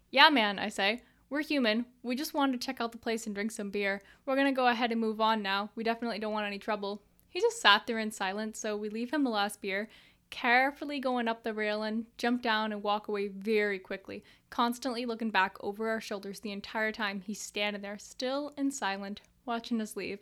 Yeah, 0.10 0.30
man, 0.30 0.58
I 0.58 0.70
say. 0.70 1.04
We're 1.30 1.44
human. 1.44 1.86
We 2.02 2.16
just 2.16 2.34
wanted 2.34 2.60
to 2.60 2.66
check 2.66 2.82
out 2.82 2.92
the 2.92 2.98
place 2.98 3.28
and 3.28 3.36
drink 3.36 3.52
some 3.52 3.70
beer. 3.70 4.02
We're 4.26 4.36
gonna 4.36 4.52
go 4.52 4.68
ahead 4.68 4.92
and 4.92 5.00
move 5.00 5.22
on 5.22 5.44
now. 5.44 5.70
We 5.76 5.84
definitely 5.84 6.18
don't 6.18 6.34
want 6.34 6.48
any 6.48 6.58
trouble. 6.58 7.04
He 7.30 7.40
just 7.40 7.62
sat 7.62 7.86
there 7.86 8.00
in 8.00 8.12
silence, 8.12 8.58
so 8.58 8.76
we 8.76 8.90
leave 8.90 9.14
him 9.14 9.24
the 9.24 9.30
last 9.30 9.62
beer, 9.62 9.88
carefully 10.30 11.00
going 11.00 11.28
up 11.28 11.44
the 11.44 11.54
railing, 11.54 12.06
jump 12.18 12.42
down, 12.42 12.72
and 12.72 12.84
walk 12.84 13.08
away 13.08 13.28
very 13.28 13.80
quickly, 13.80 14.24
constantly 14.50 15.06
looking 15.06 15.30
back 15.30 15.58
over 15.62 15.90
our 15.90 16.02
shoulders 16.02 16.40
the 16.40 16.52
entire 16.52 16.92
time 16.92 17.22
he's 17.22 17.42
standing 17.42 17.82
there, 17.82 17.98
still 17.98 18.54
and 18.58 18.74
silent, 18.74 19.22
watching 19.46 19.82
us 19.82 19.96
leave. 19.96 20.20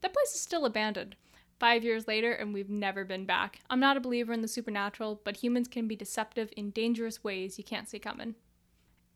That 0.00 0.12
place 0.12 0.34
is 0.34 0.40
still 0.40 0.64
abandoned. 0.66 1.16
Five 1.58 1.84
years 1.84 2.06
later, 2.06 2.32
and 2.32 2.52
we've 2.52 2.68
never 2.68 3.04
been 3.04 3.24
back. 3.24 3.60
I'm 3.70 3.80
not 3.80 3.96
a 3.96 4.00
believer 4.00 4.34
in 4.34 4.42
the 4.42 4.48
supernatural, 4.48 5.22
but 5.24 5.38
humans 5.38 5.68
can 5.68 5.88
be 5.88 5.96
deceptive 5.96 6.52
in 6.54 6.70
dangerous 6.70 7.24
ways 7.24 7.56
you 7.56 7.64
can't 7.64 7.88
see 7.88 7.98
coming. 7.98 8.34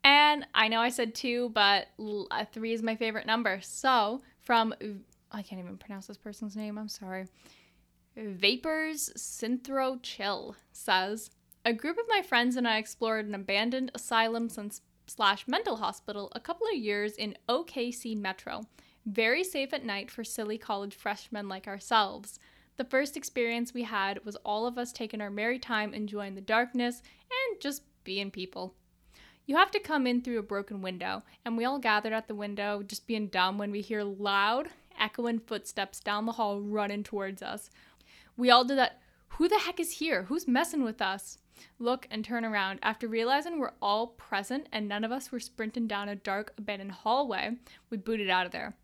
And 0.05 0.47
I 0.55 0.69
know 0.69 0.81
I 0.81 0.89
said 0.89 1.15
two, 1.15 1.51
but 1.51 1.89
uh, 2.31 2.47
three 2.51 2.73
is 2.73 2.83
my 2.83 2.97
favorite 2.97 3.27
number. 3.27 3.61
So, 3.63 4.23
from, 4.41 4.75
I 5.31 5.43
can't 5.43 5.61
even 5.61 5.77
pronounce 5.77 6.07
this 6.07 6.17
person's 6.17 6.57
name, 6.57 6.79
I'm 6.79 6.89
sorry. 6.89 7.27
Vapors 8.17 9.11
Synthro 9.17 9.99
Chill 10.03 10.57
says, 10.73 11.31
A 11.65 11.73
group 11.73 11.97
of 11.97 12.07
my 12.09 12.23
friends 12.23 12.57
and 12.57 12.67
I 12.67 12.79
explored 12.79 13.27
an 13.27 13.35
abandoned 13.35 13.93
asylum 13.95 14.49
slash 15.07 15.47
mental 15.47 15.77
hospital 15.77 16.31
a 16.35 16.41
couple 16.41 16.67
of 16.67 16.77
years 16.77 17.15
in 17.15 17.37
OKC 17.49 18.17
Metro. 18.17 18.63
Very 19.07 19.45
safe 19.45 19.73
at 19.73 19.85
night 19.85 20.11
for 20.11 20.25
silly 20.25 20.59
college 20.59 20.95
freshmen 20.95 21.49
like 21.49 21.67
ourselves. 21.67 22.39
The 22.77 22.85
first 22.85 23.17
experience 23.17 23.73
we 23.73 23.85
had 23.85 24.25
was 24.25 24.37
all 24.37 24.67
of 24.67 24.77
us 24.77 24.93
taking 24.93 25.21
our 25.21 25.31
merry 25.31 25.59
time 25.59 25.95
enjoying 25.95 26.35
the 26.35 26.41
darkness 26.41 27.03
and 27.31 27.61
just 27.61 27.83
being 28.05 28.31
people. 28.31 28.75
You 29.47 29.57
have 29.57 29.71
to 29.73 29.81
come 29.81 30.07
in 30.07 30.23
through 30.23 30.39
a 30.39 30.43
broken 30.43 30.81
window, 30.83 31.23
and 31.45 31.57
we 31.57 31.65
all 31.65 31.79
gathered 31.79 32.13
at 32.13 32.29
the 32.29 32.35
window, 32.35 32.83
just 32.83 33.07
being 33.07 33.27
dumb 33.27 33.59
when 33.59 33.71
we 33.71 33.81
hear 33.81 34.03
loud, 34.03 34.69
echoing 34.99 35.41
footsteps 35.41 36.01
down 36.01 36.27
the 36.27 36.33
hall 36.33 36.61
running 36.61 37.03
towards 37.03 37.43
us. 37.43 37.71
We 38.41 38.49
all 38.49 38.65
did 38.65 38.79
that. 38.79 39.03
Who 39.35 39.49
the 39.49 39.59
heck 39.59 39.79
is 39.79 39.99
here? 39.99 40.23
Who's 40.23 40.49
messing 40.49 40.83
with 40.83 41.03
us? 41.03 41.37
Look 41.79 42.09
and 42.11 42.25
turn 42.25 42.43
around. 42.43 42.79
After 42.83 43.07
realizing 43.07 43.59
we're 43.59 43.73
all 43.83 44.07
present 44.07 44.67
and 44.73 44.89
none 44.89 45.05
of 45.05 45.13
us 45.13 45.31
were 45.31 45.41
sprinting 45.41 45.87
down 45.87 46.09
a 46.09 46.17
dark, 46.17 46.55
abandoned 46.57 46.93
hallway, 46.93 47.59
we 47.91 47.99
booted 47.99 48.31
out 48.31 48.47
of 48.47 48.53
there. 48.53 48.79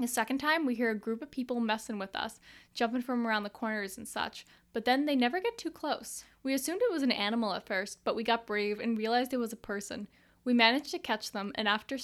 The 0.00 0.08
second 0.08 0.38
time, 0.38 0.66
we 0.66 0.74
hear 0.74 0.90
a 0.90 0.98
group 0.98 1.22
of 1.22 1.30
people 1.30 1.60
messing 1.60 2.00
with 2.00 2.16
us, 2.16 2.40
jumping 2.74 3.02
from 3.02 3.24
around 3.24 3.44
the 3.44 3.48
corners 3.48 3.96
and 3.96 4.08
such, 4.08 4.44
but 4.72 4.86
then 4.86 5.06
they 5.06 5.14
never 5.14 5.38
get 5.38 5.56
too 5.56 5.70
close. 5.70 6.24
We 6.42 6.52
assumed 6.52 6.80
it 6.82 6.92
was 6.92 7.04
an 7.04 7.12
animal 7.12 7.54
at 7.54 7.68
first, 7.68 8.00
but 8.02 8.16
we 8.16 8.24
got 8.24 8.44
brave 8.44 8.80
and 8.80 8.98
realized 8.98 9.32
it 9.32 9.36
was 9.36 9.52
a 9.52 9.56
person. 9.56 10.08
We 10.44 10.52
managed 10.52 10.90
to 10.90 10.98
catch 10.98 11.30
them, 11.30 11.52
and 11.54 11.68
after 11.68 11.96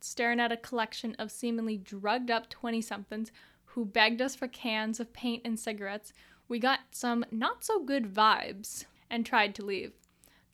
staring 0.00 0.40
at 0.40 0.52
a 0.52 0.58
collection 0.58 1.16
of 1.18 1.30
seemingly 1.30 1.78
drugged 1.78 2.30
up 2.30 2.50
20 2.50 2.82
somethings 2.82 3.32
who 3.76 3.84
begged 3.84 4.22
us 4.22 4.34
for 4.34 4.48
cans 4.48 4.98
of 4.98 5.12
paint 5.12 5.42
and 5.44 5.60
cigarettes, 5.60 6.14
we 6.48 6.58
got 6.58 6.80
some 6.92 7.26
not 7.30 7.62
so 7.62 7.78
good 7.84 8.12
vibes 8.12 8.86
and 9.10 9.24
tried 9.24 9.54
to 9.54 9.64
leave. 9.64 9.92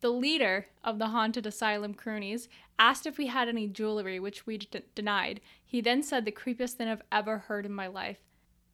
The 0.00 0.10
leader 0.10 0.66
of 0.82 0.98
the 0.98 1.06
haunted 1.06 1.46
asylum 1.46 1.94
croonies 1.94 2.48
asked 2.80 3.06
if 3.06 3.18
we 3.18 3.28
had 3.28 3.48
any 3.48 3.68
jewelry, 3.68 4.18
which 4.18 4.44
we 4.44 4.58
d- 4.58 4.82
denied. 4.96 5.40
He 5.64 5.80
then 5.80 6.02
said 6.02 6.24
the 6.24 6.32
creepiest 6.32 6.72
thing 6.72 6.88
I've 6.88 7.04
ever 7.12 7.38
heard 7.38 7.64
in 7.64 7.72
my 7.72 7.86
life. 7.86 8.18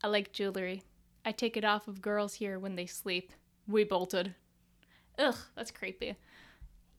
I 0.03 0.07
like 0.09 0.33
jewelry. 0.33 0.83
I 1.27 1.33
take 1.33 1.59
it 1.59 1.65
off 1.65 1.87
of 1.87 2.01
girls 2.01 2.33
here 2.33 2.59
when 2.59 2.75
they 2.75 2.87
sleep. 2.87 3.35
We 3.67 3.85
bolted. 3.85 4.35
Ugh, 5.19 5.37
that's 5.57 5.71
creepy. 5.71 6.17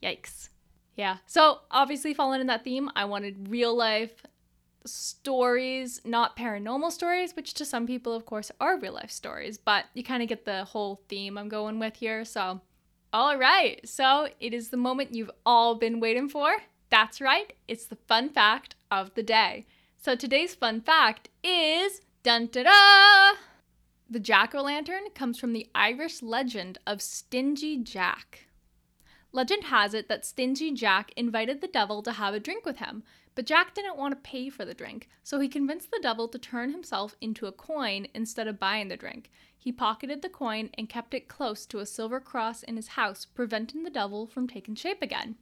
Yikes. 0.04 0.50
Yeah. 0.96 1.18
So, 1.26 1.62
obviously, 1.72 2.14
following 2.14 2.42
in 2.42 2.48
that 2.48 2.64
theme, 2.64 2.92
I 2.96 3.06
wanted 3.06 3.50
real 3.50 3.76
life 3.76 4.24
stories, 4.86 6.02
not 6.06 6.38
paranormal 6.38 6.92
stories, 6.92 7.36
which 7.36 7.54
to 7.56 7.66
some 7.66 7.86
people, 7.86 8.14
of 8.14 8.26
course, 8.26 8.52
are 8.60 8.80
real 8.80 8.94
life 8.94 9.12
stories, 9.12 9.58
but 9.58 9.86
you 9.94 10.04
kind 10.04 10.24
of 10.24 10.30
get 10.30 10.46
the 10.46 10.64
whole 10.66 11.02
theme 11.10 11.38
I'm 11.38 11.50
going 11.50 11.80
with 11.80 11.98
here. 11.98 12.26
So, 12.26 12.62
all 13.12 13.38
right, 13.38 13.88
so 13.88 14.30
it 14.40 14.54
is 14.54 14.70
the 14.70 14.78
moment 14.78 15.16
you've 15.16 15.32
all 15.46 15.76
been 15.76 16.00
waiting 16.00 16.30
for. 16.30 16.58
That's 16.90 17.22
right, 17.22 17.54
it's 17.68 17.86
the 17.86 17.98
fun 18.08 18.30
fact 18.30 18.76
of 18.90 19.14
the 19.16 19.24
day. 19.24 19.66
So 20.02 20.16
today's 20.16 20.56
fun 20.56 20.82
fact 20.82 21.30
is 21.44 22.02
dun 22.24 22.48
da 22.52 22.64
da! 22.64 23.38
The 24.10 24.20
jack 24.20 24.56
o' 24.56 24.64
lantern 24.64 25.12
comes 25.14 25.38
from 25.38 25.54
the 25.54 25.68
Irish 25.76 26.24
legend 26.24 26.80
of 26.88 27.02
Stingy 27.02 27.78
Jack. 27.78 28.48
Legend 29.32 29.66
has 29.66 29.94
it 29.94 30.10
that 30.10 30.26
Stingy 30.26 30.72
Jack 30.72 31.12
invited 31.16 31.62
the 31.62 31.68
devil 31.68 32.02
to 32.02 32.14
have 32.14 32.34
a 32.34 32.40
drink 32.40 32.66
with 32.66 32.78
him, 32.78 33.04
but 33.36 33.46
Jack 33.46 33.74
didn't 33.74 33.98
want 33.98 34.12
to 34.12 34.30
pay 34.30 34.50
for 34.50 34.66
the 34.66 34.74
drink, 34.74 35.08
so 35.24 35.40
he 35.40 35.48
convinced 35.48 35.92
the 35.92 36.00
devil 36.02 36.28
to 36.28 36.40
turn 36.40 36.72
himself 36.72 37.16
into 37.22 37.46
a 37.46 37.52
coin 37.52 38.08
instead 38.14 38.48
of 38.48 38.60
buying 38.60 38.88
the 38.88 38.98
drink. 38.98 39.30
He 39.58 39.72
pocketed 39.72 40.22
the 40.22 40.30
coin 40.30 40.70
and 40.76 40.90
kept 40.90 41.14
it 41.14 41.28
close 41.28 41.66
to 41.66 41.80
a 41.80 41.86
silver 41.86 42.20
cross 42.20 42.64
in 42.64 42.76
his 42.76 42.90
house, 42.90 43.26
preventing 43.26 43.84
the 43.84 43.90
devil 43.90 44.26
from 44.26 44.48
taking 44.48 44.76
shape 44.76 45.02
again. 45.02 45.36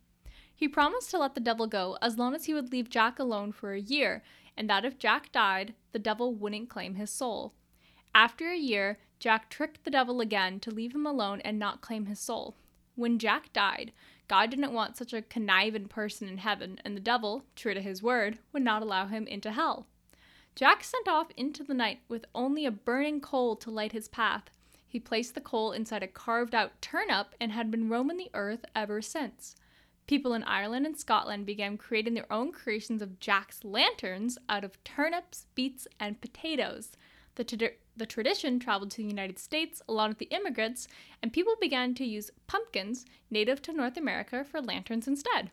He 0.53 0.67
promised 0.67 1.11
to 1.11 1.19
let 1.19 1.35
the 1.35 1.39
devil 1.39 1.67
go 1.67 1.97
as 2.01 2.17
long 2.17 2.33
as 2.33 2.45
he 2.45 2.53
would 2.53 2.71
leave 2.71 2.89
Jack 2.89 3.19
alone 3.19 3.51
for 3.51 3.73
a 3.73 3.79
year, 3.79 4.23
and 4.57 4.67
that 4.69 4.85
if 4.85 4.97
Jack 4.97 5.31
died, 5.31 5.75
the 5.91 5.99
devil 5.99 6.33
wouldn't 6.33 6.69
claim 6.69 6.95
his 6.95 7.11
soul. 7.11 7.53
After 8.15 8.49
a 8.49 8.57
year, 8.57 8.97
Jack 9.19 9.49
tricked 9.51 9.83
the 9.83 9.91
devil 9.91 10.19
again 10.19 10.59
to 10.61 10.71
leave 10.71 10.95
him 10.95 11.05
alone 11.05 11.41
and 11.41 11.59
not 11.59 11.81
claim 11.81 12.07
his 12.07 12.19
soul. 12.19 12.55
When 12.95 13.19
Jack 13.19 13.53
died, 13.53 13.91
God 14.27 14.49
didn't 14.49 14.73
want 14.73 14.97
such 14.97 15.13
a 15.13 15.21
conniving 15.21 15.87
person 15.87 16.27
in 16.27 16.39
heaven, 16.39 16.79
and 16.83 16.95
the 16.95 17.01
devil, 17.01 17.45
true 17.55 17.73
to 17.73 17.81
his 17.81 18.03
word, 18.03 18.39
would 18.51 18.63
not 18.63 18.81
allow 18.81 19.07
him 19.07 19.25
into 19.27 19.51
hell. 19.51 19.87
Jack 20.55 20.83
sent 20.83 21.07
off 21.07 21.27
into 21.37 21.63
the 21.63 21.73
night 21.73 21.99
with 22.09 22.25
only 22.33 22.65
a 22.65 22.71
burning 22.71 23.21
coal 23.21 23.55
to 23.55 23.71
light 23.71 23.91
his 23.91 24.07
path. 24.07 24.49
He 24.87 24.99
placed 24.99 25.35
the 25.35 25.41
coal 25.41 25.71
inside 25.71 26.03
a 26.03 26.07
carved 26.07 26.55
out 26.55 26.81
turnip 26.81 27.35
and 27.39 27.51
had 27.51 27.69
been 27.69 27.89
roaming 27.89 28.17
the 28.17 28.31
earth 28.33 28.65
ever 28.75 29.01
since. 29.01 29.55
People 30.07 30.33
in 30.33 30.43
Ireland 30.43 30.85
and 30.85 30.97
Scotland 30.97 31.45
began 31.45 31.77
creating 31.77 32.13
their 32.13 32.31
own 32.31 32.51
creations 32.51 33.01
of 33.01 33.19
Jack's 33.19 33.63
lanterns 33.63 34.37
out 34.47 34.63
of 34.63 34.81
turnips, 34.83 35.45
beets, 35.53 35.87
and 35.99 36.21
potatoes. 36.21 36.93
The, 37.37 37.43
tra- 37.43 37.69
the 37.95 38.07
tradition 38.07 38.59
traveled 38.59 38.89
to 38.91 38.97
the 38.97 39.07
United 39.07 39.37
States 39.37 39.79
along 39.87 40.09
with 40.09 40.17
the 40.17 40.25
immigrants, 40.25 40.87
and 41.21 41.31
people 41.31 41.53
began 41.61 41.93
to 41.95 42.03
use 42.03 42.31
pumpkins, 42.47 43.05
native 43.29 43.61
to 43.61 43.73
North 43.73 43.95
America, 43.95 44.43
for 44.43 44.59
lanterns 44.59 45.07
instead. 45.07 45.51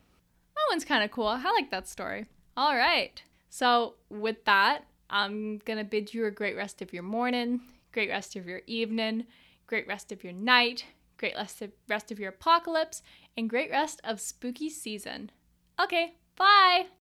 That 0.54 0.70
one's 0.70 0.86
kind 0.86 1.04
of 1.04 1.10
cool. 1.10 1.26
I 1.26 1.42
like 1.42 1.70
that 1.70 1.86
story. 1.86 2.24
All 2.56 2.74
right. 2.74 3.22
So, 3.50 3.96
with 4.08 4.44
that, 4.46 4.84
I'm 5.10 5.58
going 5.58 5.78
to 5.78 5.84
bid 5.84 6.14
you 6.14 6.24
a 6.24 6.30
great 6.30 6.56
rest 6.56 6.80
of 6.80 6.92
your 6.94 7.02
morning, 7.02 7.60
great 7.92 8.08
rest 8.08 8.34
of 8.34 8.46
your 8.46 8.62
evening, 8.66 9.26
great 9.66 9.86
rest 9.86 10.10
of 10.10 10.24
your 10.24 10.32
night, 10.32 10.86
great 11.18 11.34
rest 11.36 11.60
of, 11.60 11.70
rest 11.86 12.10
of 12.10 12.18
your 12.18 12.30
apocalypse, 12.30 13.02
and 13.36 13.50
great 13.50 13.70
rest 13.70 14.00
of 14.04 14.20
spooky 14.20 14.70
season. 14.70 15.30
Okay, 15.78 16.14
bye! 16.36 16.86